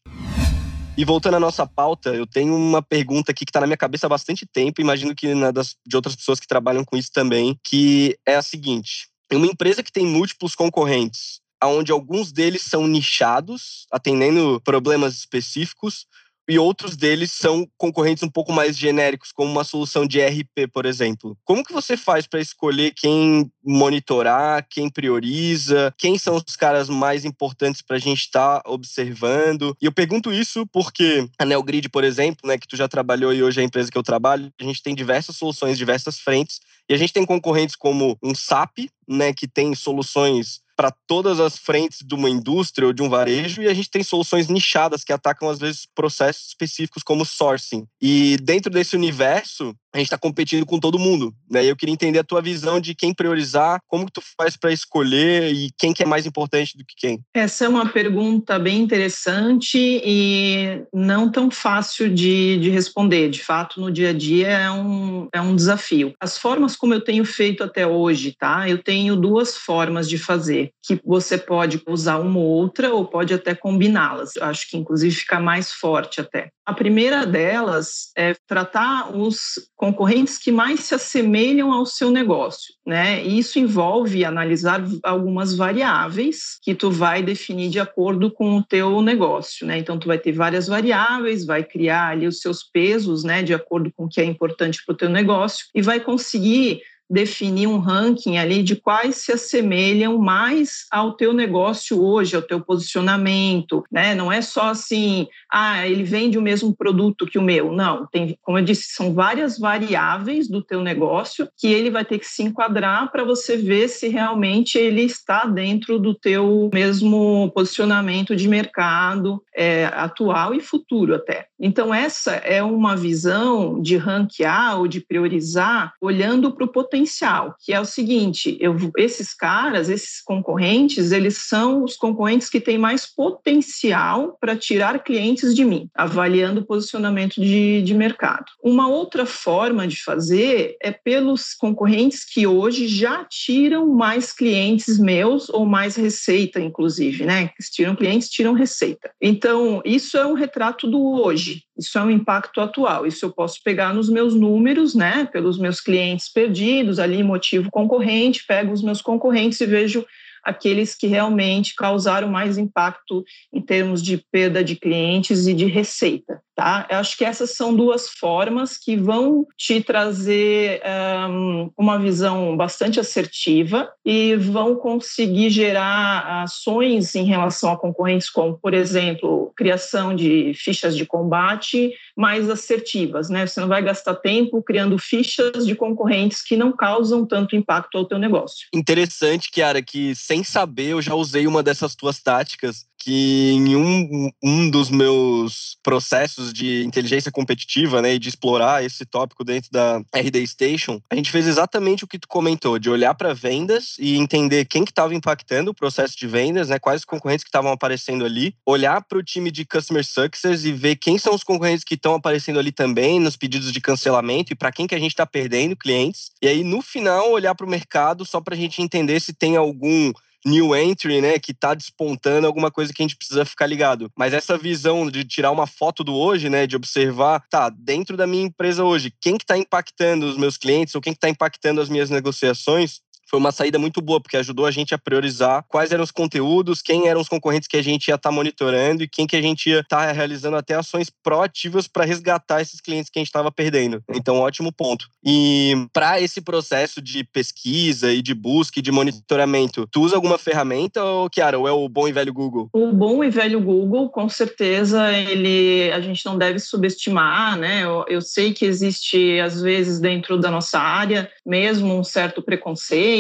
E 0.98 1.06
voltando 1.06 1.36
à 1.36 1.40
nossa 1.40 1.68
pauta, 1.68 2.10
eu 2.10 2.26
tenho 2.26 2.56
uma 2.56 2.82
pergunta 2.82 3.32
aqui 3.32 3.46
que 3.46 3.52
está 3.52 3.62
na 3.62 3.68
minha 3.68 3.78
cabeça 3.78 4.08
há 4.08 4.10
bastante 4.10 4.48
tempo, 4.48 4.82
imagino 4.82 5.14
que 5.14 5.36
na 5.36 5.52
das, 5.52 5.76
de 5.86 5.96
outras 5.96 6.16
pessoas 6.16 6.40
que 6.40 6.48
trabalham 6.48 6.84
com 6.84 6.98
isso 6.98 7.12
também, 7.14 7.56
que 7.64 8.18
é 8.26 8.36
a 8.36 8.42
seguinte: 8.42 9.08
uma 9.32 9.46
empresa 9.46 9.84
que 9.84 9.92
tem 9.92 10.08
múltiplos 10.08 10.56
concorrentes, 10.56 11.40
onde 11.64 11.92
alguns 11.92 12.32
deles 12.32 12.64
são 12.64 12.88
nichados, 12.88 13.86
atendendo 13.92 14.60
problemas 14.66 15.14
específicos, 15.14 16.08
e 16.48 16.58
outros 16.58 16.96
deles 16.96 17.32
são 17.32 17.68
concorrentes 17.78 18.24
um 18.24 18.30
pouco 18.30 18.52
mais 18.52 18.78
genéricos, 18.78 19.32
como 19.32 19.52
uma 19.52 19.64
solução 19.64 20.06
de 20.06 20.20
RP, 20.22 20.72
por 20.72 20.86
exemplo. 20.86 21.38
Como 21.44 21.64
que 21.64 21.74
você 21.74 21.98
faz 21.98 22.26
para 22.26 22.40
escolher 22.40 22.94
quem 22.96 23.52
monitorar, 23.64 24.66
quem 24.70 24.90
prioriza, 24.90 25.94
quem 25.98 26.18
são 26.18 26.36
os 26.36 26.56
caras 26.56 26.90
mais 26.90 27.26
importantes 27.26 27.82
para 27.82 27.98
a 27.98 28.00
gente 28.00 28.22
estar 28.22 28.62
tá 28.62 28.70
observando? 28.70 29.76
E 29.82 29.86
eu 29.86 29.92
pergunto 29.92 30.32
isso 30.32 30.66
porque 30.68 31.28
a 31.38 31.46
Neogrid, 31.46 31.90
por 31.90 32.04
exemplo, 32.04 32.48
né, 32.48 32.58
que 32.58 32.68
tu 32.68 32.76
já 32.76 32.88
trabalhou 32.88 33.34
e 33.34 33.44
hoje 33.44 33.60
é 33.60 33.64
a 33.64 33.66
empresa 33.66 33.92
que 33.92 33.98
eu 33.98 34.04
trabalho, 34.04 34.52
a 34.60 34.64
gente 34.64 34.82
tem 34.82 34.96
diversas 34.96 35.36
soluções, 35.36 35.78
diversas 35.78 36.20
frentes, 36.20 36.60
e 36.90 36.94
a 36.94 36.98
gente 36.98 37.12
tem 37.12 37.26
concorrentes 37.26 37.76
como 37.76 38.18
um 38.24 38.34
SAP, 38.34 38.90
né, 39.08 39.34
que 39.34 39.48
tem 39.48 39.76
soluções 39.76 40.62
para 40.78 40.92
todas 41.08 41.40
as 41.40 41.58
frentes 41.58 42.06
de 42.06 42.14
uma 42.14 42.30
indústria 42.30 42.86
ou 42.86 42.94
de 42.94 43.02
um 43.02 43.10
varejo 43.10 43.64
e 43.64 43.68
a 43.68 43.74
gente 43.74 43.90
tem 43.90 44.04
soluções 44.04 44.48
nichadas 44.48 45.04
que 45.04 45.12
atacam 45.12 45.50
às 45.50 45.58
vezes 45.58 45.88
processos 45.96 46.50
específicos 46.50 47.02
como 47.02 47.26
sourcing. 47.26 47.88
E 48.00 48.38
dentro 48.44 48.72
desse 48.72 48.96
universo, 48.96 49.76
a 49.98 50.00
gente 50.00 50.08
está 50.08 50.18
competindo 50.18 50.66
com 50.66 50.80
todo 50.80 51.00
mundo, 51.00 51.34
né? 51.50 51.64
E 51.64 51.70
eu 51.70 51.76
queria 51.76 51.94
entender 51.94 52.20
a 52.20 52.24
tua 52.24 52.42
visão 52.42 52.80
de 52.80 52.94
quem 52.94 53.14
priorizar, 53.14 53.80
como 53.88 54.06
que 54.06 54.12
tu 54.12 54.22
faz 54.40 54.56
para 54.56 54.72
escolher 54.72 55.52
e 55.52 55.72
quem 55.78 55.94
que 55.94 56.04
é 56.04 56.06
mais 56.06 56.26
importante 56.26 56.78
do 56.78 56.86
que 56.86 56.94
quem. 56.96 57.20
Essa 57.34 57.66
é 57.66 57.70
uma 57.70 57.88
pergunta 57.90 58.60
bem 58.60 58.80
interessante 58.80 59.78
e 59.78 60.84
não 60.94 61.32
tão 61.32 61.50
fácil 61.50 62.14
de, 62.14 62.58
de 62.58 62.70
responder. 62.70 63.30
De 63.30 63.44
fato, 63.44 63.82
no 63.82 63.92
dia 63.92 64.12
a 64.12 64.14
dia 64.14 64.48
é 64.48 64.72
um, 64.72 65.28
é 65.34 65.42
um 65.42 65.56
desafio. 65.56 66.14
As 66.20 66.38
formas 66.38 66.76
como 66.76 66.94
eu 66.94 67.04
tenho 67.04 67.26
feito 67.26 67.64
até 67.64 67.86
hoje, 67.88 68.36
tá? 68.38 68.70
Eu 68.70 68.82
tenho 68.82 69.16
duas 69.16 69.58
formas 69.58 70.08
de 70.08 70.18
fazer, 70.18 70.72
que 70.86 71.00
você 71.04 71.38
pode 71.38 71.82
usar 71.88 72.20
uma 72.20 72.40
ou 72.40 72.46
outra 72.46 72.94
ou 72.94 73.06
pode 73.06 73.34
até 73.34 73.56
combiná-las. 73.56 74.38
Acho 74.38 74.70
que 74.70 74.78
inclusive 74.78 75.16
fica 75.16 75.40
mais 75.40 75.72
forte 75.72 76.22
até. 76.22 76.50
A 76.68 76.74
primeira 76.74 77.26
delas 77.26 78.12
é 78.16 78.36
tratar 78.46 79.16
os 79.16 79.70
concorrentes 79.88 80.38
que 80.38 80.52
mais 80.52 80.82
se 80.82 80.94
assemelham 80.94 81.72
ao 81.72 81.86
seu 81.86 82.12
negócio, 82.12 82.74
né? 82.86 83.24
E 83.24 83.40
isso 83.40 83.58
envolve 83.58 84.26
analisar 84.26 84.84
algumas 85.04 85.56
variáveis 85.56 86.60
que 86.62 86.76
tu 86.76 86.92
vai 86.92 87.24
definir 87.24 87.70
de 87.70 87.80
acordo 87.80 88.30
com 88.30 88.58
o 88.58 88.64
teu 88.64 89.02
negócio, 89.02 89.66
né? 89.66 89.78
Então 89.78 89.98
tu 89.98 90.08
vai 90.08 90.18
ter 90.18 90.34
várias 90.34 90.68
variáveis, 90.68 91.46
vai 91.46 91.64
criar 91.64 92.10
ali 92.10 92.28
os 92.28 92.42
seus 92.42 92.64
pesos, 92.64 93.24
né, 93.24 93.42
de 93.42 93.54
acordo 93.54 93.92
com 93.96 94.06
o 94.06 94.10
que 94.10 94.20
é 94.20 94.26
importante 94.26 94.84
para 94.86 94.94
o 94.94 94.98
teu 94.98 95.10
negócio 95.10 95.66
e 95.74 95.82
vai 95.82 96.00
conseguir 96.00 96.82
definir 97.10 97.68
um 97.68 97.80
ranking 97.80 98.38
ali 98.38 98.62
de 98.62 98.76
quais 98.76 99.18
se 99.18 99.32
assemelham 99.32 100.18
mais 100.18 100.86
ao 100.92 101.14
teu 101.14 101.34
negócio 101.34 102.02
hoje, 102.04 102.36
ao 102.36 102.42
teu 102.42 102.60
posicionamento, 102.60 103.84
né? 103.92 104.14
Não 104.14 104.32
é 104.32 104.42
só 104.42 104.70
assim, 104.70 105.28
ah, 105.52 105.88
ele 105.88 106.04
vende 106.04 106.38
o 106.38 106.42
mesmo 106.42 106.76
produto 106.76 107.26
que 107.26 107.38
o 107.38 107.42
meu. 107.42 107.72
Não, 107.72 108.06
tem, 108.06 108.38
como 108.42 108.58
eu 108.58 108.64
disse, 108.64 108.94
são 108.94 109.14
várias 109.14 109.58
variáveis 109.58 110.48
do 110.50 110.62
teu 110.62 110.82
negócio 110.82 111.48
que 111.58 111.68
ele 111.68 111.90
vai 111.90 112.04
ter 112.04 112.20
que 112.20 112.28
se 112.28 112.44
enquadrar 112.44 113.12
para 113.12 113.24
você 113.24 113.56
ver 113.56 113.88
se 113.88 114.08
realmente 114.08 114.78
ele 114.78 115.04
está 115.04 115.46
dentro 115.46 115.98
do 115.98 116.14
teu 116.14 116.70
mesmo 116.74 117.52
posicionamento 117.54 118.36
de 118.36 118.48
mercado 118.48 119.42
é, 119.56 119.86
atual 119.86 120.54
e 120.54 120.60
futuro 120.60 121.16
até. 121.16 121.48
Então 121.60 121.94
essa 121.94 122.34
é 122.34 122.62
uma 122.62 122.96
visão 122.96 123.82
de 123.82 123.98
ranquear 123.98 124.80
ou 124.80 124.88
de 124.88 125.00
priorizar 125.00 125.94
olhando 126.02 126.52
para 126.52 126.66
o 126.66 126.68
potencial 126.68 126.97
potencial, 126.98 127.56
que 127.64 127.74
é 127.74 127.80
o 127.80 127.86
seguinte: 127.86 128.58
eu, 128.60 128.76
esses 128.98 129.34
caras, 129.34 129.90
esses 129.90 130.22
concorrentes, 130.22 131.12
eles 131.12 131.48
são 131.48 131.84
os 131.84 131.96
concorrentes 131.96 132.50
que 132.50 132.60
têm 132.60 132.78
mais 132.78 133.06
potencial 133.06 134.38
para 134.40 134.56
tirar 134.56 135.04
clientes 135.04 135.54
de 135.54 135.64
mim, 135.64 135.90
avaliando 135.94 136.62
o 136.62 136.66
posicionamento 136.66 137.36
de, 137.36 137.82
de 137.82 137.94
mercado. 137.94 138.46
Uma 138.64 138.88
outra 138.88 139.26
forma 139.26 139.88
de 139.88 140.02
fazer 140.02 140.76
é 140.82 140.92
pelos 140.92 141.54
concorrentes 141.54 142.24
que 142.26 142.48
hoje 142.48 142.88
já 142.88 143.24
tiram 143.26 143.88
mais 143.88 144.34
clientes 144.34 144.98
meus 144.98 145.50
ou 145.50 145.66
mais 145.66 145.96
receita, 145.96 146.60
inclusive, 146.60 147.26
né? 147.26 147.52
Tiram 147.72 147.96
clientes, 147.96 148.30
tiram 148.30 148.54
receita. 148.54 149.12
Então, 149.22 149.82
isso 149.86 150.18
é 150.18 150.26
um 150.26 150.34
retrato 150.34 150.88
do 150.88 151.00
hoje. 151.22 151.64
Isso 151.78 151.98
é 151.98 152.04
um 152.04 152.10
impacto 152.10 152.60
atual. 152.60 153.06
Isso 153.06 153.26
eu 153.26 153.32
posso 153.32 153.62
pegar 153.64 153.94
nos 153.94 154.10
meus 154.10 154.34
números, 154.34 154.96
né? 154.96 155.26
Pelos 155.32 155.60
meus 155.60 155.80
clientes 155.80 156.28
perdidos 156.32 156.87
ali, 157.00 157.24
motivo 157.24 157.70
concorrente, 157.70 158.46
pego 158.48 158.72
os 158.72 158.82
meus 158.82 159.02
concorrentes 159.02 159.60
e 159.60 159.66
vejo 159.66 160.06
aqueles 160.44 160.96
que 160.96 161.08
realmente 161.08 161.76
causaram 161.76 162.30
mais 162.30 162.58
impacto 162.58 163.24
em 163.52 163.62
termos 163.62 164.02
de 164.02 164.18
perda 164.32 164.64
de 164.64 164.76
clientes 164.76 165.46
e 165.46 165.54
de 165.54 165.66
receita. 165.66 166.42
Tá? 166.58 166.88
Eu 166.90 166.98
acho 166.98 167.16
que 167.16 167.24
essas 167.24 167.52
são 167.52 167.72
duas 167.72 168.10
formas 168.10 168.80
que 168.80 168.98
vão 168.98 169.46
te 169.56 169.80
trazer 169.80 170.82
um, 171.30 171.72
uma 171.78 172.00
visão 172.00 172.58
bastante 172.58 173.00
assertiva 173.00 173.88
e 174.04 174.36
vão 174.38 174.76
conseguir 174.76 175.52
gerar 175.52 176.42
ações 176.42 177.14
em 177.14 177.26
relação 177.26 177.72
a 177.72 177.78
concorrentes, 177.78 178.28
como, 178.28 178.58
por 178.58 178.74
exemplo, 178.74 179.54
criação 179.56 180.16
de 180.16 180.52
fichas 180.56 180.98
de 180.98 181.06
combate 181.06 181.92
mais 182.16 182.50
assertivas. 182.50 183.30
Né? 183.30 183.46
Você 183.46 183.62
não 183.62 183.68
vai 183.68 183.84
gastar 183.84 184.16
tempo 184.16 184.60
criando 184.64 184.98
fichas 184.98 185.64
de 185.64 185.76
concorrentes 185.76 186.42
que 186.42 186.58
não 186.58 186.72
causam 186.72 187.24
tanto 187.24 187.56
impacto 187.56 188.00
ao 188.00 188.06
teu 188.06 188.18
negócio. 188.18 188.66
Interessante, 188.74 189.52
Kiara, 189.52 189.84
que 189.84 190.16
sem 190.16 190.44
saber 190.44 190.88
eu 190.94 191.04
já 191.04 191.14
usei 191.14 191.46
uma 191.46 191.62
dessas 191.62 191.94
tuas 191.94 192.20
táticas 192.20 192.88
que 193.00 193.52
em 193.52 193.76
um, 193.76 194.30
um 194.44 194.70
dos 194.70 194.90
meus 194.90 195.78
processos 195.84 196.47
de 196.54 196.84
inteligência 196.84 197.32
competitiva, 197.32 198.02
né, 198.02 198.16
e 198.16 198.20
de 198.20 198.30
explorar 198.30 198.84
esse 198.84 199.06
tópico 199.06 199.44
dentro 199.44 199.72
da 199.72 200.02
RD 200.16 200.46
Station, 200.48 201.02
a 201.10 201.16
gente 201.16 201.32
fez 201.32 201.48
exatamente 201.48 202.04
o 202.04 202.08
que 202.08 202.20
tu 202.20 202.28
comentou, 202.28 202.80
de 202.80 202.90
olhar 202.90 203.14
para 203.14 203.34
vendas 203.34 203.96
e 204.00 204.18
entender 204.18 204.66
quem 204.66 204.84
que 204.84 204.92
estava 204.92 205.14
impactando 205.14 205.72
o 205.72 205.74
processo 205.74 206.18
de 206.18 206.28
vendas, 206.28 206.70
né, 206.70 206.80
quais 206.80 207.06
concorrentes 207.06 207.44
que 207.44 207.50
estavam 207.50 207.72
aparecendo 207.72 208.26
ali, 208.26 208.56
olhar 208.66 209.02
para 209.02 209.18
o 209.18 209.24
time 209.24 209.52
de 209.52 209.66
Customer 209.66 210.06
Success 210.06 210.66
e 210.66 210.72
ver 210.72 210.96
quem 210.96 211.18
são 211.18 211.34
os 211.34 211.44
concorrentes 211.44 211.84
que 211.84 211.96
estão 211.96 212.16
aparecendo 212.16 212.60
ali 212.60 212.72
também 212.72 213.20
nos 213.20 213.36
pedidos 213.36 213.72
de 213.72 213.82
cancelamento 213.82 214.54
e 214.54 214.56
para 214.56 214.72
quem 214.72 214.88
que 214.88 214.96
a 214.96 215.00
gente 215.00 215.12
está 215.12 215.26
perdendo 215.26 215.76
clientes. 215.76 216.32
E 216.42 216.48
aí, 216.48 216.64
no 216.64 216.82
final, 216.82 217.32
olhar 217.32 217.56
para 217.56 217.66
o 217.66 217.70
mercado 217.70 218.26
só 218.26 218.42
para 218.42 218.56
a 218.56 218.58
gente 218.58 218.82
entender 218.82 219.20
se 219.20 219.34
tem 219.34 219.56
algum 219.56 220.12
new 220.46 220.76
entry, 220.76 221.22
né, 221.22 221.40
que 221.40 221.52
está 221.52 221.74
despontando 221.74 222.48
alguma 222.48 222.72
coisa 222.72 222.94
que 222.94 223.02
a 223.02 223.06
gente 223.06 223.18
precisa 223.18 223.46
ficar 223.46 223.68
ligado. 223.68 224.12
Mas 224.18 224.34
essa 224.34 224.58
visão 224.58 225.10
de 225.10 225.24
tirar 225.24 225.52
uma 225.52 225.68
foto 225.68 226.04
do 226.04 226.16
hoje, 226.16 226.50
né, 226.50 226.66
de 226.66 226.76
observar, 226.76 227.44
tá, 227.50 227.70
dentro 227.70 228.16
da 228.16 228.28
minha 228.28 228.44
empresa 228.44 228.84
hoje, 228.84 229.14
quem 229.22 229.38
que 229.38 229.44
está 229.44 229.58
impactando 229.58 230.26
os 230.26 230.38
meus 230.38 230.58
clientes 230.58 230.96
ou 230.96 231.02
quem 231.02 231.14
que 231.14 231.18
está 231.18 231.30
impactando 231.30 231.82
as 231.82 231.90
minhas 231.90 232.10
negociações, 232.10 233.02
foi 233.30 233.40
uma 233.40 233.52
saída 233.52 233.78
muito 233.78 234.02
boa, 234.02 234.22
porque 234.22 234.38
ajudou 234.38 234.66
a 234.66 234.72
gente 234.72 234.94
a 234.94 234.98
priorizar 234.98 235.64
quais 235.68 235.92
eram 235.92 236.04
os 236.04 236.12
conteúdos, 236.12 236.82
quem 236.82 237.08
eram 237.08 237.22
os 237.22 237.30
concorrentes 237.30 237.68
que 237.68 237.78
a 237.78 237.82
gente 237.82 238.08
ia 238.08 238.16
estar 238.16 238.30
tá 238.30 238.36
monitorando 238.36 239.04
e 239.04 239.08
quem 239.08 239.28
que 239.28 239.36
a 239.36 239.42
gente 239.42 239.70
ia 239.70 239.82
estar 239.82 240.08
tá 240.08 240.12
realizando 240.12 240.58
até 240.58 240.76
ações 240.76 241.10
proativas 241.10 241.88
para 241.88 242.06
resgatar 242.06 242.62
esses 242.62 242.80
clientes 242.80 243.10
que 243.10 243.20
a 243.20 243.22
gente 243.22 243.28
estava 243.28 243.52
perdendo. 243.52 244.02
Então, 244.10 244.40
ótimo 244.40 244.72
ponto. 244.72 245.08
E 245.24 245.74
para 245.92 246.22
esse 246.22 246.42
processo 246.42 247.02
de 247.02 247.24
pesquisa 247.24 248.12
e 248.12 248.22
de 248.22 248.34
busca 248.34 248.80
e 248.80 248.82
de 248.82 248.92
monitoramento, 248.92 249.88
tu 249.92 250.02
usa 250.02 250.16
alguma 250.16 250.38
ferramenta 250.38 251.04
ou, 251.04 251.30
Kiara, 251.30 251.60
ou 251.60 251.68
é 251.68 251.72
o 251.72 251.90
bom 251.90 252.08
e 252.08 252.12
velho 252.12 252.34
Google? 252.34 252.70
O 252.74 252.92
bom 252.94 253.24
e 253.24 253.30
velho 253.30 253.60
Google, 253.60 254.10
com 254.10 254.30
certeza, 254.30 255.12
ele 255.12 255.92
a 255.92 256.00
gente 256.00 256.26
não 256.26 256.38
deve 256.38 256.60
subestimar, 256.60 257.58
né? 257.58 257.84
Eu, 257.84 258.06
eu 258.08 258.22
sei 258.22 258.54
que 258.54 258.66
existe, 258.66 259.40
às 259.40 259.62
vezes, 259.62 260.00
dentro 260.00 260.40
da 260.40 260.50
nossa 260.50 260.80
área, 260.80 261.30
mesmo 261.46 261.94
um 261.94 262.04
certo 262.04 262.42
preconceito, 262.42 263.17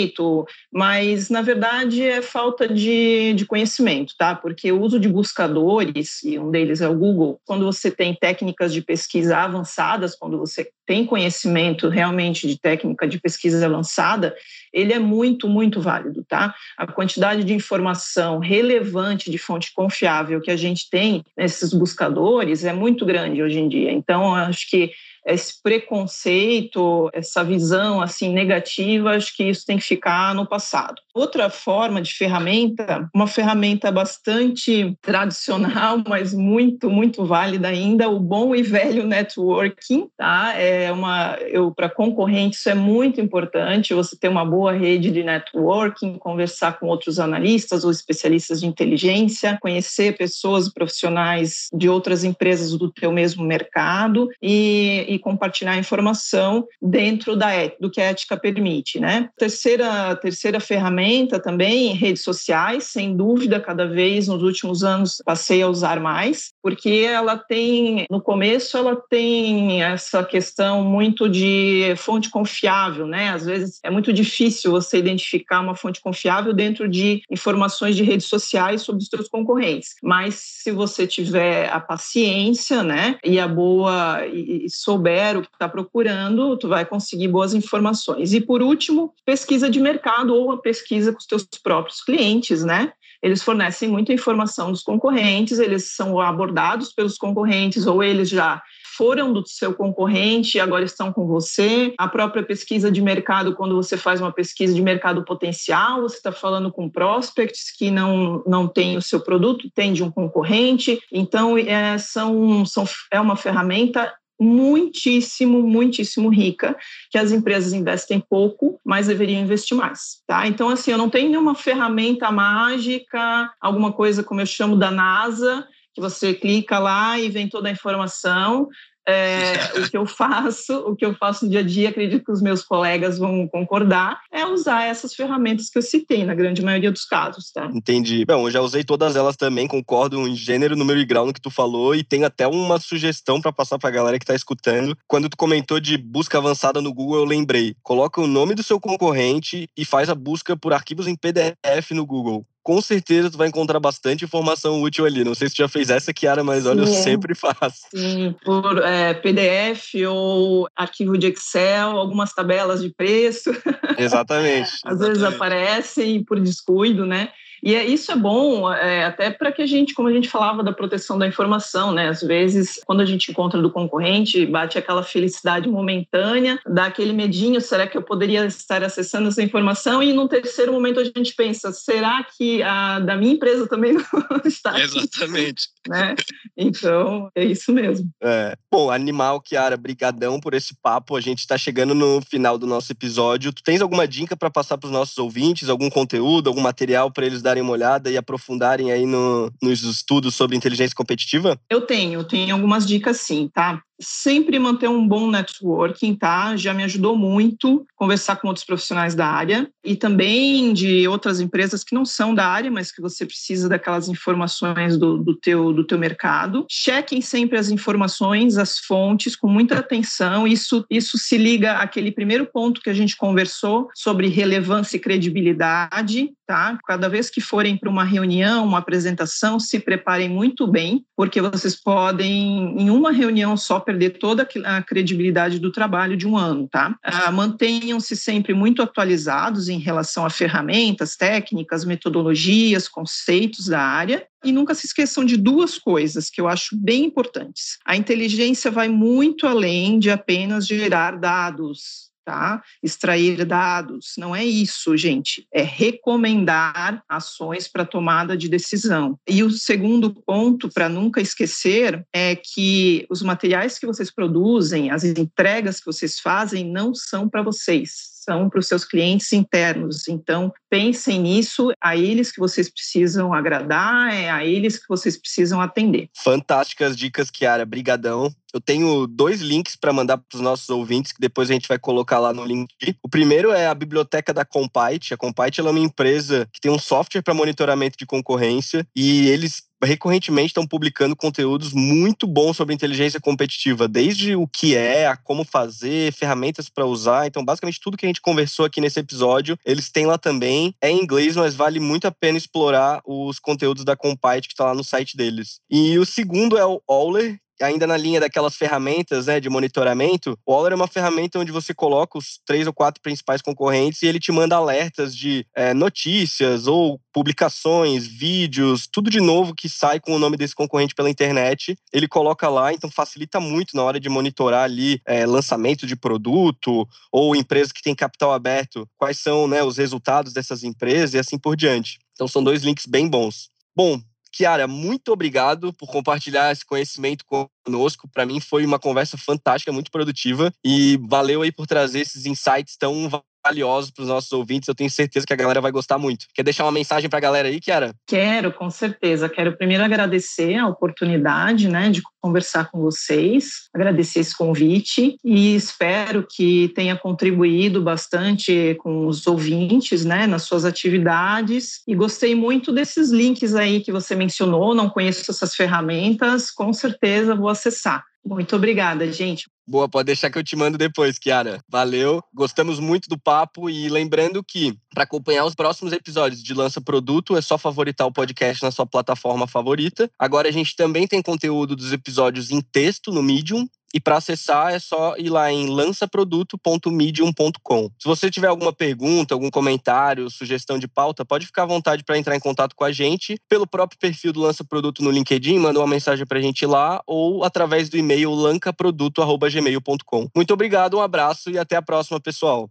mas 0.71 1.29
na 1.29 1.41
verdade 1.41 2.03
é 2.03 2.21
falta 2.21 2.67
de, 2.67 3.33
de 3.33 3.45
conhecimento, 3.45 4.13
tá? 4.17 4.35
Porque 4.35 4.71
o 4.71 4.81
uso 4.81 4.99
de 4.99 5.09
buscadores, 5.09 6.23
e 6.23 6.37
um 6.37 6.51
deles 6.51 6.81
é 6.81 6.87
o 6.87 6.97
Google, 6.97 7.39
quando 7.45 7.65
você 7.65 7.89
tem 7.89 8.13
técnicas 8.13 8.73
de 8.73 8.81
pesquisa 8.81 9.37
avançadas, 9.37 10.15
quando 10.15 10.37
você 10.37 10.69
tem 10.85 11.05
conhecimento 11.05 11.89
realmente 11.89 12.47
de 12.47 12.59
técnica 12.59 13.07
de 13.07 13.19
pesquisa 13.19 13.65
avançada, 13.65 14.35
ele 14.73 14.93
é 14.93 14.99
muito, 14.99 15.47
muito 15.49 15.81
válido, 15.81 16.23
tá? 16.27 16.53
A 16.77 16.87
quantidade 16.87 17.43
de 17.43 17.53
informação 17.53 18.39
relevante 18.39 19.29
de 19.31 19.37
fonte 19.37 19.71
confiável 19.73 20.39
que 20.39 20.51
a 20.51 20.55
gente 20.55 20.89
tem 20.89 21.23
nesses 21.35 21.73
buscadores 21.73 22.63
é 22.63 22.73
muito 22.73 23.05
grande 23.05 23.41
hoje 23.41 23.59
em 23.59 23.67
dia. 23.67 23.91
Então, 23.91 24.33
acho 24.35 24.69
que 24.69 24.91
esse 25.33 25.61
preconceito, 25.61 27.09
essa 27.13 27.43
visão 27.43 28.01
assim 28.01 28.31
negativa, 28.33 29.11
acho 29.11 29.35
que 29.35 29.43
isso 29.43 29.65
tem 29.65 29.77
que 29.77 29.83
ficar 29.83 30.33
no 30.33 30.45
passado. 30.45 31.01
Outra 31.13 31.49
forma 31.49 32.01
de 32.01 32.13
ferramenta, 32.13 33.09
uma 33.13 33.27
ferramenta 33.27 33.91
bastante 33.91 34.95
tradicional, 35.01 36.01
mas 36.07 36.33
muito 36.33 36.89
muito 36.89 37.25
válida 37.25 37.67
ainda, 37.67 38.09
o 38.09 38.19
bom 38.19 38.55
e 38.55 38.61
velho 38.61 39.05
networking, 39.05 40.07
tá? 40.17 40.53
É 40.55 40.91
uma 40.91 41.37
eu 41.47 41.71
para 41.71 41.89
concorrente 41.89 42.57
isso 42.57 42.69
é 42.69 42.75
muito 42.75 43.21
importante, 43.21 43.93
você 43.93 44.17
ter 44.17 44.27
uma 44.27 44.45
boa 44.45 44.73
rede 44.73 45.11
de 45.11 45.23
networking, 45.23 46.17
conversar 46.17 46.79
com 46.79 46.87
outros 46.87 47.19
analistas 47.19 47.83
ou 47.83 47.91
especialistas 47.91 48.61
de 48.61 48.67
inteligência, 48.67 49.57
conhecer 49.61 50.17
pessoas 50.17 50.71
profissionais 50.71 51.67
de 51.73 51.89
outras 51.89 52.23
empresas 52.23 52.71
do 52.77 52.91
teu 52.91 53.11
mesmo 53.11 53.43
mercado 53.43 54.29
e, 54.41 55.05
e 55.07 55.16
compartilhar 55.19 55.77
informação 55.77 56.65
dentro 56.81 57.35
da 57.35 57.47
do 57.79 57.89
que 57.89 58.01
a 58.01 58.05
ética 58.05 58.37
permite, 58.37 58.99
né? 58.99 59.29
Terceira 59.37 60.15
terceira 60.15 60.59
ferramenta 60.59 61.39
também 61.39 61.93
redes 61.93 62.23
sociais, 62.23 62.85
sem 62.85 63.15
dúvida, 63.15 63.59
cada 63.59 63.87
vez 63.87 64.27
nos 64.27 64.43
últimos 64.43 64.83
anos 64.83 65.21
passei 65.25 65.61
a 65.61 65.67
usar 65.67 65.99
mais, 65.99 66.51
porque 66.61 67.07
ela 67.07 67.37
tem 67.37 68.05
no 68.09 68.21
começo 68.21 68.77
ela 68.77 68.95
tem 69.09 69.83
essa 69.83 70.23
questão 70.23 70.83
muito 70.83 71.29
de 71.29 71.93
fonte 71.97 72.29
confiável, 72.29 73.07
né? 73.07 73.29
Às 73.29 73.45
vezes 73.45 73.79
é 73.83 73.89
muito 73.89 74.11
difícil 74.13 74.71
você 74.71 74.97
identificar 74.97 75.61
uma 75.61 75.75
fonte 75.75 76.01
confiável 76.01 76.53
dentro 76.53 76.87
de 76.87 77.21
informações 77.31 77.95
de 77.95 78.03
redes 78.03 78.27
sociais 78.27 78.81
sobre 78.81 79.01
os 79.01 79.09
seus 79.09 79.27
concorrentes, 79.27 79.95
mas 80.01 80.35
se 80.35 80.71
você 80.71 81.07
tiver 81.07 81.69
a 81.69 81.79
paciência, 81.79 82.83
né, 82.83 83.17
e 83.23 83.39
a 83.39 83.47
boa 83.47 84.25
e, 84.27 84.65
e 84.65 84.69
souber 84.69 85.06
souber 85.07 85.37
o 85.37 85.41
que 85.41 85.49
está 85.53 85.69
procurando, 85.69 86.57
tu 86.57 86.67
vai 86.67 86.85
conseguir 86.85 87.29
boas 87.29 87.53
informações. 87.53 88.33
E 88.33 88.41
por 88.41 88.61
último, 88.61 89.13
pesquisa 89.25 89.69
de 89.69 89.79
mercado 89.79 90.35
ou 90.35 90.51
a 90.51 90.57
pesquisa 90.57 91.11
com 91.11 91.19
os 91.19 91.25
teus 91.25 91.47
próprios 91.63 92.03
clientes, 92.03 92.63
né? 92.63 92.91
Eles 93.23 93.41
fornecem 93.41 93.89
muita 93.89 94.13
informação 94.13 94.71
dos 94.71 94.83
concorrentes, 94.83 95.57
eles 95.57 95.95
são 95.95 96.19
abordados 96.19 96.93
pelos 96.93 97.17
concorrentes 97.17 97.87
ou 97.87 98.03
eles 98.03 98.29
já 98.29 98.61
foram 98.95 99.31
do 99.31 99.47
seu 99.47 99.73
concorrente 99.73 100.57
e 100.57 100.59
agora 100.59 100.83
estão 100.83 101.13
com 101.13 101.25
você. 101.25 101.93
A 101.97 102.07
própria 102.07 102.43
pesquisa 102.43 102.91
de 102.91 103.01
mercado, 103.01 103.55
quando 103.55 103.75
você 103.75 103.95
faz 103.95 104.19
uma 104.19 104.31
pesquisa 104.31 104.73
de 104.73 104.81
mercado 104.81 105.23
potencial, 105.23 106.01
você 106.01 106.17
está 106.17 106.31
falando 106.31 106.71
com 106.71 106.89
prospects 106.89 107.71
que 107.75 107.91
não, 107.91 108.43
não 108.45 108.67
têm 108.67 108.97
o 108.97 109.01
seu 109.01 109.19
produto, 109.19 109.69
tem 109.73 109.93
de 109.93 110.03
um 110.03 110.11
concorrente. 110.11 110.99
Então, 111.11 111.57
é, 111.57 111.97
são, 111.97 112.65
são, 112.65 112.85
é 113.11 113.19
uma 113.19 113.35
ferramenta 113.35 114.11
muitíssimo, 114.39 115.61
muitíssimo 115.61 116.29
rica, 116.29 116.77
que 117.09 117.17
as 117.17 117.31
empresas 117.31 117.73
investem 117.73 118.19
pouco, 118.19 118.79
mas 118.85 119.07
deveriam 119.07 119.41
investir 119.41 119.75
mais, 119.75 120.21
tá? 120.27 120.47
Então, 120.47 120.69
assim, 120.69 120.91
eu 120.91 120.97
não 120.97 121.09
tenho 121.09 121.29
nenhuma 121.29 121.55
ferramenta 121.55 122.31
mágica, 122.31 123.51
alguma 123.59 123.91
coisa 123.91 124.23
como 124.23 124.41
eu 124.41 124.45
chamo 124.45 124.75
da 124.75 124.91
NASA, 124.91 125.67
que 125.93 126.01
você 126.01 126.33
clica 126.33 126.77
lá 126.77 127.19
e 127.19 127.29
vem 127.29 127.49
toda 127.49 127.69
a 127.69 127.71
informação. 127.71 128.69
É, 129.07 129.79
o 129.79 129.89
que 129.89 129.97
eu 129.97 130.05
faço, 130.05 130.77
o 130.79 130.95
que 130.95 131.05
eu 131.05 131.15
faço 131.15 131.45
no 131.45 131.51
dia 131.51 131.61
a 131.61 131.63
dia, 131.63 131.89
acredito 131.89 132.25
que 132.25 132.31
os 132.31 132.41
meus 132.41 132.61
colegas 132.61 133.17
vão 133.17 133.47
concordar, 133.47 134.19
é 134.29 134.45
usar 134.45 134.83
essas 134.83 135.13
ferramentas 135.13 135.69
que 135.69 135.77
eu 135.77 135.81
citei, 135.81 136.25
na 136.25 136.35
grande 136.35 136.61
maioria 136.61 136.91
dos 136.91 137.05
casos, 137.05 137.49
tá? 137.51 137.69
Entendi. 137.73 138.25
Bom, 138.25 138.47
eu 138.47 138.51
já 138.51 138.59
usei 138.59 138.83
todas 138.83 139.15
elas 139.15 139.37
também, 139.37 139.65
concordo 139.65 140.27
em 140.27 140.35
gênero, 140.35 140.75
número 140.75 140.99
e 140.99 141.05
grau 141.05 141.25
no 141.25 141.33
que 141.33 141.39
tu 141.39 141.49
falou, 141.49 141.95
e 141.95 142.03
tenho 142.03 142.25
até 142.25 142.45
uma 142.45 142.79
sugestão 142.79 143.39
para 143.39 143.53
passar 143.53 143.79
para 143.79 143.89
a 143.89 143.93
galera 143.93 144.19
que 144.19 144.23
está 144.23 144.35
escutando. 144.35 144.97
Quando 145.07 145.29
tu 145.29 145.37
comentou 145.37 145.79
de 145.79 145.97
busca 145.97 146.37
avançada 146.37 146.81
no 146.81 146.93
Google, 146.93 147.19
eu 147.19 147.25
lembrei. 147.25 147.75
Coloca 147.81 148.19
o 148.19 148.27
nome 148.27 148.55
do 148.55 148.63
seu 148.63 148.79
concorrente 148.79 149.69
e 149.77 149.85
faz 149.85 150.09
a 150.09 150.15
busca 150.15 150.57
por 150.57 150.73
arquivos 150.73 151.07
em 151.07 151.15
PDF 151.15 151.91
no 151.91 152.05
Google 152.05 152.45
com 152.67 152.81
certeza 152.81 153.31
tu 153.31 153.37
vai 153.37 153.47
encontrar 153.47 153.79
bastante 153.79 154.25
informação 154.25 154.81
útil 154.81 155.05
ali. 155.05 155.23
Não 155.23 155.33
sei 155.33 155.47
se 155.47 155.55
tu 155.55 155.59
já 155.59 155.69
fez 155.69 155.89
essa, 155.89 156.13
Kiara, 156.13 156.43
mas 156.43 156.65
olha, 156.65 156.85
Sim. 156.85 156.97
eu 156.97 157.01
sempre 157.01 157.31
faço. 157.33 157.87
Sim, 157.95 158.35
por 158.43 158.79
é, 158.79 159.13
PDF 159.13 159.93
ou 160.05 160.67
arquivo 160.75 161.17
de 161.17 161.27
Excel, 161.27 161.91
algumas 161.91 162.33
tabelas 162.33 162.81
de 162.81 162.89
preço. 162.89 163.51
Exatamente. 163.97 164.69
Às 164.83 164.99
vezes 164.99 165.23
aparecem 165.23 166.21
por 166.25 166.41
descuido, 166.41 167.05
né? 167.05 167.29
E 167.63 167.75
é, 167.75 167.85
isso 167.85 168.11
é 168.11 168.15
bom 168.15 168.71
é, 168.71 169.05
até 169.05 169.29
para 169.29 169.51
que 169.51 169.61
a 169.61 169.65
gente, 169.65 169.93
como 169.93 170.07
a 170.07 170.13
gente 170.13 170.29
falava 170.29 170.63
da 170.63 170.71
proteção 170.71 171.17
da 171.17 171.27
informação, 171.27 171.91
né? 171.91 172.09
Às 172.09 172.21
vezes, 172.21 172.79
quando 172.85 173.01
a 173.01 173.05
gente 173.05 173.31
encontra 173.31 173.61
do 173.61 173.71
concorrente, 173.71 174.45
bate 174.45 174.77
aquela 174.77 175.03
felicidade 175.03 175.69
momentânea, 175.69 176.59
dá 176.65 176.85
aquele 176.85 177.13
medinho, 177.13 177.59
será 177.61 177.87
que 177.87 177.97
eu 177.97 178.01
poderia 178.01 178.45
estar 178.45 178.83
acessando 178.83 179.29
essa 179.29 179.41
informação? 179.41 180.01
E 180.01 180.13
no 180.13 180.27
terceiro 180.27 180.71
momento 180.71 180.99
a 180.99 181.03
gente 181.03 181.35
pensa, 181.35 181.71
será 181.71 182.23
que 182.23 182.61
a 182.63 182.99
da 182.99 183.15
minha 183.15 183.33
empresa 183.33 183.67
também 183.67 183.93
não 184.13 184.41
está? 184.45 184.79
Exatamente. 184.79 185.67
Né? 185.87 186.15
Então, 186.55 187.29
é 187.35 187.43
isso 187.43 187.71
mesmo. 187.71 188.09
É. 188.21 188.55
Bom, 188.71 188.91
Animal, 188.91 189.41
Kiara, 189.41 189.77
brigadão 189.77 190.39
por 190.39 190.53
esse 190.53 190.75
papo. 190.81 191.15
A 191.15 191.21
gente 191.21 191.39
está 191.39 191.57
chegando 191.57 191.95
no 191.95 192.21
final 192.21 192.57
do 192.57 192.67
nosso 192.67 192.91
episódio. 192.91 193.53
Tu 193.53 193.63
tens 193.63 193.81
alguma 193.81 194.07
dica 194.07 194.35
para 194.35 194.49
passar 194.49 194.77
para 194.77 194.87
os 194.87 194.93
nossos 194.93 195.17
ouvintes? 195.17 195.69
Algum 195.69 195.89
conteúdo, 195.89 196.47
algum 196.47 196.61
material 196.61 197.11
para 197.11 197.25
eles 197.25 197.41
darem 197.47 197.63
uma 197.63 197.71
olhada 197.71 198.11
e 198.11 198.17
aprofundarem 198.17 198.91
aí 198.91 199.05
no, 199.05 199.51
nos 199.61 199.81
estudos 199.83 200.35
sobre 200.35 200.57
inteligência 200.57 200.95
competitiva? 200.95 201.57
Eu 201.69 201.81
tenho, 201.81 202.23
tenho 202.23 202.53
algumas 202.53 202.85
dicas 202.85 203.17
sim, 203.17 203.49
tá? 203.53 203.81
Sempre 203.99 204.59
manter 204.59 204.87
um 204.87 205.07
bom 205.07 205.29
networking, 205.29 206.15
tá? 206.15 206.55
Já 206.55 206.73
me 206.73 206.83
ajudou 206.83 207.17
muito 207.17 207.85
conversar 207.95 208.35
com 208.37 208.47
outros 208.47 208.65
profissionais 208.65 209.15
da 209.15 209.25
área 209.25 209.69
e 209.83 209.95
também 209.95 210.73
de 210.73 211.07
outras 211.07 211.39
empresas 211.39 211.83
que 211.83 211.95
não 211.95 212.05
são 212.05 212.33
da 212.33 212.45
área, 212.45 212.69
mas 212.69 212.91
que 212.91 213.01
você 213.01 213.25
precisa 213.25 213.67
daquelas 213.67 214.07
informações 214.07 214.97
do, 214.97 215.17
do, 215.17 215.35
teu, 215.35 215.73
do 215.73 215.83
teu 215.83 215.97
mercado. 215.97 216.65
Chequem 216.69 217.21
sempre 217.21 217.57
as 217.57 217.69
informações, 217.69 218.57
as 218.57 218.77
fontes, 218.79 219.35
com 219.35 219.47
muita 219.47 219.79
atenção. 219.79 220.47
Isso, 220.47 220.85
isso 220.89 221.17
se 221.17 221.37
liga 221.37 221.73
àquele 221.73 222.11
primeiro 222.11 222.45
ponto 222.45 222.81
que 222.81 222.89
a 222.89 222.93
gente 222.93 223.15
conversou 223.17 223.89
sobre 223.95 224.27
relevância 224.27 224.97
e 224.97 224.99
credibilidade, 224.99 226.31
tá? 226.45 226.77
Cada 226.85 227.09
vez 227.09 227.29
que 227.29 227.41
forem 227.41 227.77
para 227.77 227.89
uma 227.89 228.03
reunião, 228.03 228.65
uma 228.65 228.79
apresentação, 228.79 229.59
se 229.59 229.79
preparem 229.79 230.29
muito 230.29 230.67
bem, 230.67 231.03
porque 231.15 231.41
vocês 231.41 231.75
podem, 231.75 232.75
em 232.77 232.89
uma 232.89 233.11
reunião 233.11 233.57
só, 233.57 233.79
perder 233.87 234.17
toda 234.19 234.45
a 234.65 234.83
credibilidade 234.83 235.59
do 235.59 235.71
trabalho 235.71 236.17
de 236.17 236.27
um 236.27 236.35
ano, 236.37 236.67
tá? 236.67 236.93
Ah, 237.01 237.31
Mantenham-se 237.31 238.17
sempre 238.17 238.53
muito 238.53 238.81
atualizados 238.81 239.69
em 239.69 239.79
relação 239.79 240.25
a 240.25 240.29
ferramentas, 240.29 241.15
técnicas, 241.15 241.85
metodologias, 241.85 242.89
conceitos 242.89 243.67
da 243.67 243.79
área 243.79 244.27
e 244.43 244.51
nunca 244.51 244.75
se 244.75 244.85
esqueçam 244.85 245.23
de 245.23 245.37
duas 245.37 245.77
coisas 245.77 246.29
que 246.29 246.41
eu 246.41 246.49
acho 246.49 246.75
bem 246.75 247.05
importantes. 247.05 247.79
A 247.85 247.95
inteligência 247.95 248.69
vai 248.69 248.89
muito 248.89 249.47
além 249.47 249.99
de 249.99 250.09
apenas 250.09 250.67
gerar 250.67 251.17
dados, 251.17 252.06
tá? 252.27 252.61
Extrair 252.83 253.45
dados, 253.45 254.15
não 254.17 254.35
é 254.35 254.43
isso, 254.43 254.97
gente, 254.97 255.47
é 255.49 255.61
recomendar 255.61 257.01
ações 257.07 257.69
para 257.69 257.85
tomada 257.85 258.35
de 258.35 258.49
decisão. 258.49 259.17
E 259.25 259.41
o 259.43 259.49
segundo 259.49 260.13
ponto, 260.13 260.67
para 260.67 260.89
nunca 260.89 261.21
esquecer, 261.21 262.05
é 262.11 262.35
que 262.35 263.07
os 263.09 263.21
materiais 263.21 263.79
que 263.79 263.85
vocês 263.85 264.13
produzem, 264.13 264.91
as 264.91 265.05
entregas 265.05 265.79
que 265.79 265.85
vocês 265.85 266.19
fazem, 266.19 266.69
não 266.69 266.93
são 266.93 267.29
para 267.29 267.41
vocês, 267.41 268.16
são 268.27 268.49
para 268.49 268.59
os 268.59 268.67
seus 268.67 268.83
clientes 268.83 269.31
internos. 269.31 270.09
Então, 270.09 270.51
pensem 270.69 271.21
nisso, 271.21 271.71
a 271.81 271.95
eles 271.95 272.29
que 272.29 272.39
vocês 272.41 272.69
precisam 272.69 273.33
agradar, 273.33 274.13
é 274.13 274.29
a 274.29 274.45
eles 274.45 274.77
que 274.77 274.87
vocês 274.89 275.15
precisam 275.15 275.61
atender. 275.61 276.09
Fantásticas 276.13 276.97
dicas, 276.97 277.31
Kiara. 277.31 277.65
Brigadão. 277.65 278.29
Eu 278.53 278.59
tenho 278.59 279.07
dois 279.07 279.41
links 279.41 279.75
para 279.75 279.93
mandar 279.93 280.17
para 280.17 280.35
os 280.35 280.41
nossos 280.41 280.69
ouvintes, 280.69 281.11
que 281.11 281.21
depois 281.21 281.49
a 281.49 281.53
gente 281.53 281.67
vai 281.67 281.77
colocar 281.77 282.19
lá 282.19 282.33
no 282.33 282.43
link. 282.43 282.67
O 283.03 283.09
primeiro 283.09 283.51
é 283.51 283.67
a 283.67 283.73
biblioteca 283.73 284.33
da 284.33 284.43
Compite. 284.43 285.13
A 285.13 285.17
Compite 285.17 285.61
é 285.61 285.63
uma 285.63 285.79
empresa 285.79 286.47
que 286.51 286.59
tem 286.59 286.71
um 286.71 286.79
software 286.79 287.21
para 287.21 287.33
monitoramento 287.33 287.97
de 287.97 288.05
concorrência 288.05 288.85
e 288.95 289.27
eles 289.27 289.63
recorrentemente 289.83 290.47
estão 290.47 290.65
publicando 290.65 291.15
conteúdos 291.15 291.73
muito 291.73 292.25
bons 292.27 292.57
sobre 292.57 292.73
inteligência 292.73 293.19
competitiva, 293.19 293.87
desde 293.87 294.35
o 294.35 294.47
que 294.47 294.75
é, 294.75 295.07
a 295.07 295.15
como 295.15 295.43
fazer, 295.43 296.11
ferramentas 296.13 296.69
para 296.69 296.85
usar. 296.85 297.27
Então, 297.27 297.43
basicamente, 297.43 297.79
tudo 297.79 297.97
que 297.97 298.05
a 298.05 298.09
gente 298.09 298.21
conversou 298.21 298.65
aqui 298.65 298.81
nesse 298.81 298.99
episódio, 298.99 299.57
eles 299.65 299.89
têm 299.89 300.05
lá 300.05 300.17
também. 300.17 300.73
É 300.81 300.89
em 300.89 301.01
inglês, 301.01 301.35
mas 301.35 301.55
vale 301.55 301.79
muito 301.79 302.07
a 302.07 302.11
pena 302.11 302.37
explorar 302.37 303.01
os 303.05 303.39
conteúdos 303.39 303.83
da 303.83 303.95
Compite 303.95 304.47
que 304.47 304.53
está 304.53 304.65
lá 304.65 304.75
no 304.75 304.83
site 304.83 305.15
deles. 305.15 305.59
E 305.69 305.97
o 305.97 306.05
segundo 306.05 306.57
é 306.57 306.65
o 306.65 306.81
Euler, 306.89 307.39
ainda 307.61 307.87
na 307.87 307.97
linha 307.97 308.19
daquelas 308.19 308.55
ferramentas 308.55 309.27
né, 309.27 309.39
de 309.39 309.49
monitoramento, 309.49 310.37
o 310.45 310.53
Oller 310.53 310.73
é 310.73 310.75
uma 310.75 310.87
ferramenta 310.87 311.39
onde 311.39 311.51
você 311.51 311.73
coloca 311.73 312.17
os 312.17 312.39
três 312.45 312.67
ou 312.67 312.73
quatro 312.73 313.01
principais 313.01 313.41
concorrentes 313.41 314.01
e 314.01 314.07
ele 314.07 314.19
te 314.19 314.31
manda 314.31 314.55
alertas 314.55 315.15
de 315.15 315.45
é, 315.55 315.73
notícias 315.73 316.67
ou 316.67 316.99
publicações, 317.13 318.05
vídeos, 318.05 318.87
tudo 318.91 319.09
de 319.09 319.19
novo 319.19 319.55
que 319.55 319.67
sai 319.67 319.99
com 319.99 320.15
o 320.15 320.19
nome 320.19 320.37
desse 320.37 320.55
concorrente 320.55 320.93
pela 320.93 321.09
internet. 321.09 321.75
Ele 321.91 322.07
coloca 322.07 322.47
lá, 322.47 322.73
então 322.73 322.91
facilita 322.91 323.39
muito 323.39 323.75
na 323.75 323.83
hora 323.83 323.99
de 323.99 324.09
monitorar 324.09 324.63
ali 324.63 325.01
é, 325.05 325.25
lançamento 325.25 325.87
de 325.87 325.95
produto 325.95 326.87
ou 327.11 327.35
empresas 327.35 327.71
que 327.71 327.81
têm 327.81 327.95
capital 327.95 328.31
aberto, 328.33 328.87
quais 328.97 329.19
são 329.19 329.47
né, 329.47 329.63
os 329.63 329.77
resultados 329.77 330.33
dessas 330.33 330.63
empresas 330.63 331.13
e 331.13 331.19
assim 331.19 331.37
por 331.37 331.55
diante. 331.55 331.99
Então 332.13 332.27
são 332.27 332.43
dois 332.43 332.63
links 332.63 332.85
bem 332.85 333.07
bons. 333.07 333.49
Bom, 333.75 334.01
Kiara, 334.37 334.67
muito 334.67 335.11
obrigado 335.11 335.73
por 335.73 335.87
compartilhar 335.87 336.51
esse 336.51 336.63
conhecimento 336.63 337.25
conosco. 337.65 338.07
Para 338.07 338.23
mim 338.23 338.39
foi 338.39 338.63
uma 338.67 338.77
conversa 338.77 339.17
fantástica, 339.17 339.71
muito 339.71 339.89
produtiva 339.89 340.53
e 340.63 340.99
valeu 341.09 341.41
aí 341.41 341.51
por 341.51 341.65
trazer 341.65 342.01
esses 342.01 342.27
insights 342.27 342.77
tão 342.77 343.09
valiosos 343.47 343.91
para 343.91 344.03
os 344.03 344.09
nossos 344.09 344.31
ouvintes. 344.31 344.67
Eu 344.67 344.75
tenho 344.75 344.89
certeza 344.89 345.25
que 345.25 345.33
a 345.33 345.37
galera 345.37 345.61
vai 345.61 345.71
gostar 345.71 345.97
muito. 345.97 346.25
Quer 346.33 346.43
deixar 346.43 346.63
uma 346.65 346.71
mensagem 346.71 347.09
para 347.09 347.17
a 347.17 347.21
galera 347.21 347.47
aí, 347.47 347.59
Kiara? 347.59 347.93
Quero, 348.05 348.51
com 348.51 348.69
certeza. 348.69 349.29
Quero 349.29 349.57
primeiro 349.57 349.83
agradecer 349.83 350.55
a 350.55 350.67
oportunidade 350.67 351.67
né, 351.67 351.89
de 351.89 352.01
conversar 352.21 352.69
com 352.69 352.81
vocês, 352.81 353.69
agradecer 353.73 354.19
esse 354.19 354.35
convite 354.35 355.15
e 355.23 355.55
espero 355.55 356.25
que 356.29 356.69
tenha 356.75 356.95
contribuído 356.95 357.81
bastante 357.81 358.75
com 358.79 359.07
os 359.07 359.25
ouvintes 359.25 360.03
né, 360.03 360.27
nas 360.27 360.43
suas 360.43 360.65
atividades. 360.65 361.81
E 361.87 361.95
gostei 361.95 362.35
muito 362.35 362.71
desses 362.71 363.11
links 363.11 363.55
aí 363.55 363.79
que 363.79 363.91
você 363.91 364.15
mencionou. 364.15 364.75
Não 364.75 364.89
conheço 364.89 365.31
essas 365.31 365.55
ferramentas, 365.55 366.51
com 366.51 366.73
certeza 366.73 367.35
vou 367.35 367.49
acessar. 367.49 368.03
Muito 368.25 368.55
obrigada, 368.55 369.09
gente. 369.11 369.45
Boa, 369.69 369.89
pode 369.89 370.05
deixar 370.05 370.29
que 370.29 370.37
eu 370.37 370.43
te 370.43 370.55
mando 370.55 370.77
depois, 370.77 371.19
Kiara. 371.19 371.59
Valeu, 371.67 372.23
gostamos 372.33 372.79
muito 372.79 373.09
do 373.09 373.17
papo 373.17 373.69
e 373.69 373.89
lembrando 373.89 374.41
que 374.41 374.73
para 374.93 375.03
acompanhar 375.03 375.43
os 375.43 375.53
próximos 375.53 375.91
episódios 375.91 376.41
de 376.41 376.53
Lança 376.53 376.79
Produto 376.79 377.35
é 377.35 377.41
só 377.41 377.57
favoritar 377.57 378.07
o 378.07 378.11
podcast 378.11 378.63
na 378.63 378.71
sua 378.71 378.85
plataforma 378.85 379.45
favorita. 379.45 380.09
Agora 380.17 380.47
a 380.47 380.51
gente 380.53 380.73
também 380.73 381.05
tem 381.05 381.21
conteúdo 381.21 381.75
dos 381.75 381.91
episódios 381.91 382.49
em 382.49 382.61
texto 382.61 383.11
no 383.11 383.21
Medium 383.21 383.67
e 383.93 383.99
para 383.99 384.17
acessar 384.17 384.73
é 384.73 384.79
só 384.79 385.15
ir 385.17 385.29
lá 385.29 385.51
em 385.51 385.67
lançaproduto.medium.com. 385.67 387.89
Se 387.99 388.07
você 388.07 388.29
tiver 388.29 388.47
alguma 388.47 388.73
pergunta, 388.73 389.33
algum 389.33 389.49
comentário, 389.49 390.29
sugestão 390.29 390.77
de 390.77 390.87
pauta, 390.87 391.25
pode 391.25 391.45
ficar 391.45 391.63
à 391.63 391.67
vontade 391.67 392.03
para 392.03 392.17
entrar 392.17 392.35
em 392.35 392.39
contato 392.39 392.75
com 392.75 392.83
a 392.83 392.91
gente 392.91 393.39
pelo 393.47 393.67
próprio 393.67 393.99
perfil 393.99 394.33
do 394.33 394.41
Lança 394.41 394.63
Produto 394.63 395.03
no 395.03 395.11
LinkedIn, 395.11 395.59
manda 395.59 395.79
uma 395.79 395.87
mensagem 395.87 396.25
para 396.25 396.39
a 396.39 396.41
gente 396.41 396.65
lá 396.65 397.01
ou 397.05 397.43
através 397.43 397.89
do 397.89 397.97
e-mail 397.97 398.31
lancaproduto.gmail.com. 398.31 400.29
Muito 400.35 400.53
obrigado, 400.53 400.97
um 400.97 401.01
abraço 401.01 401.49
e 401.49 401.57
até 401.57 401.75
a 401.75 401.81
próxima, 401.81 402.19
pessoal. 402.19 402.69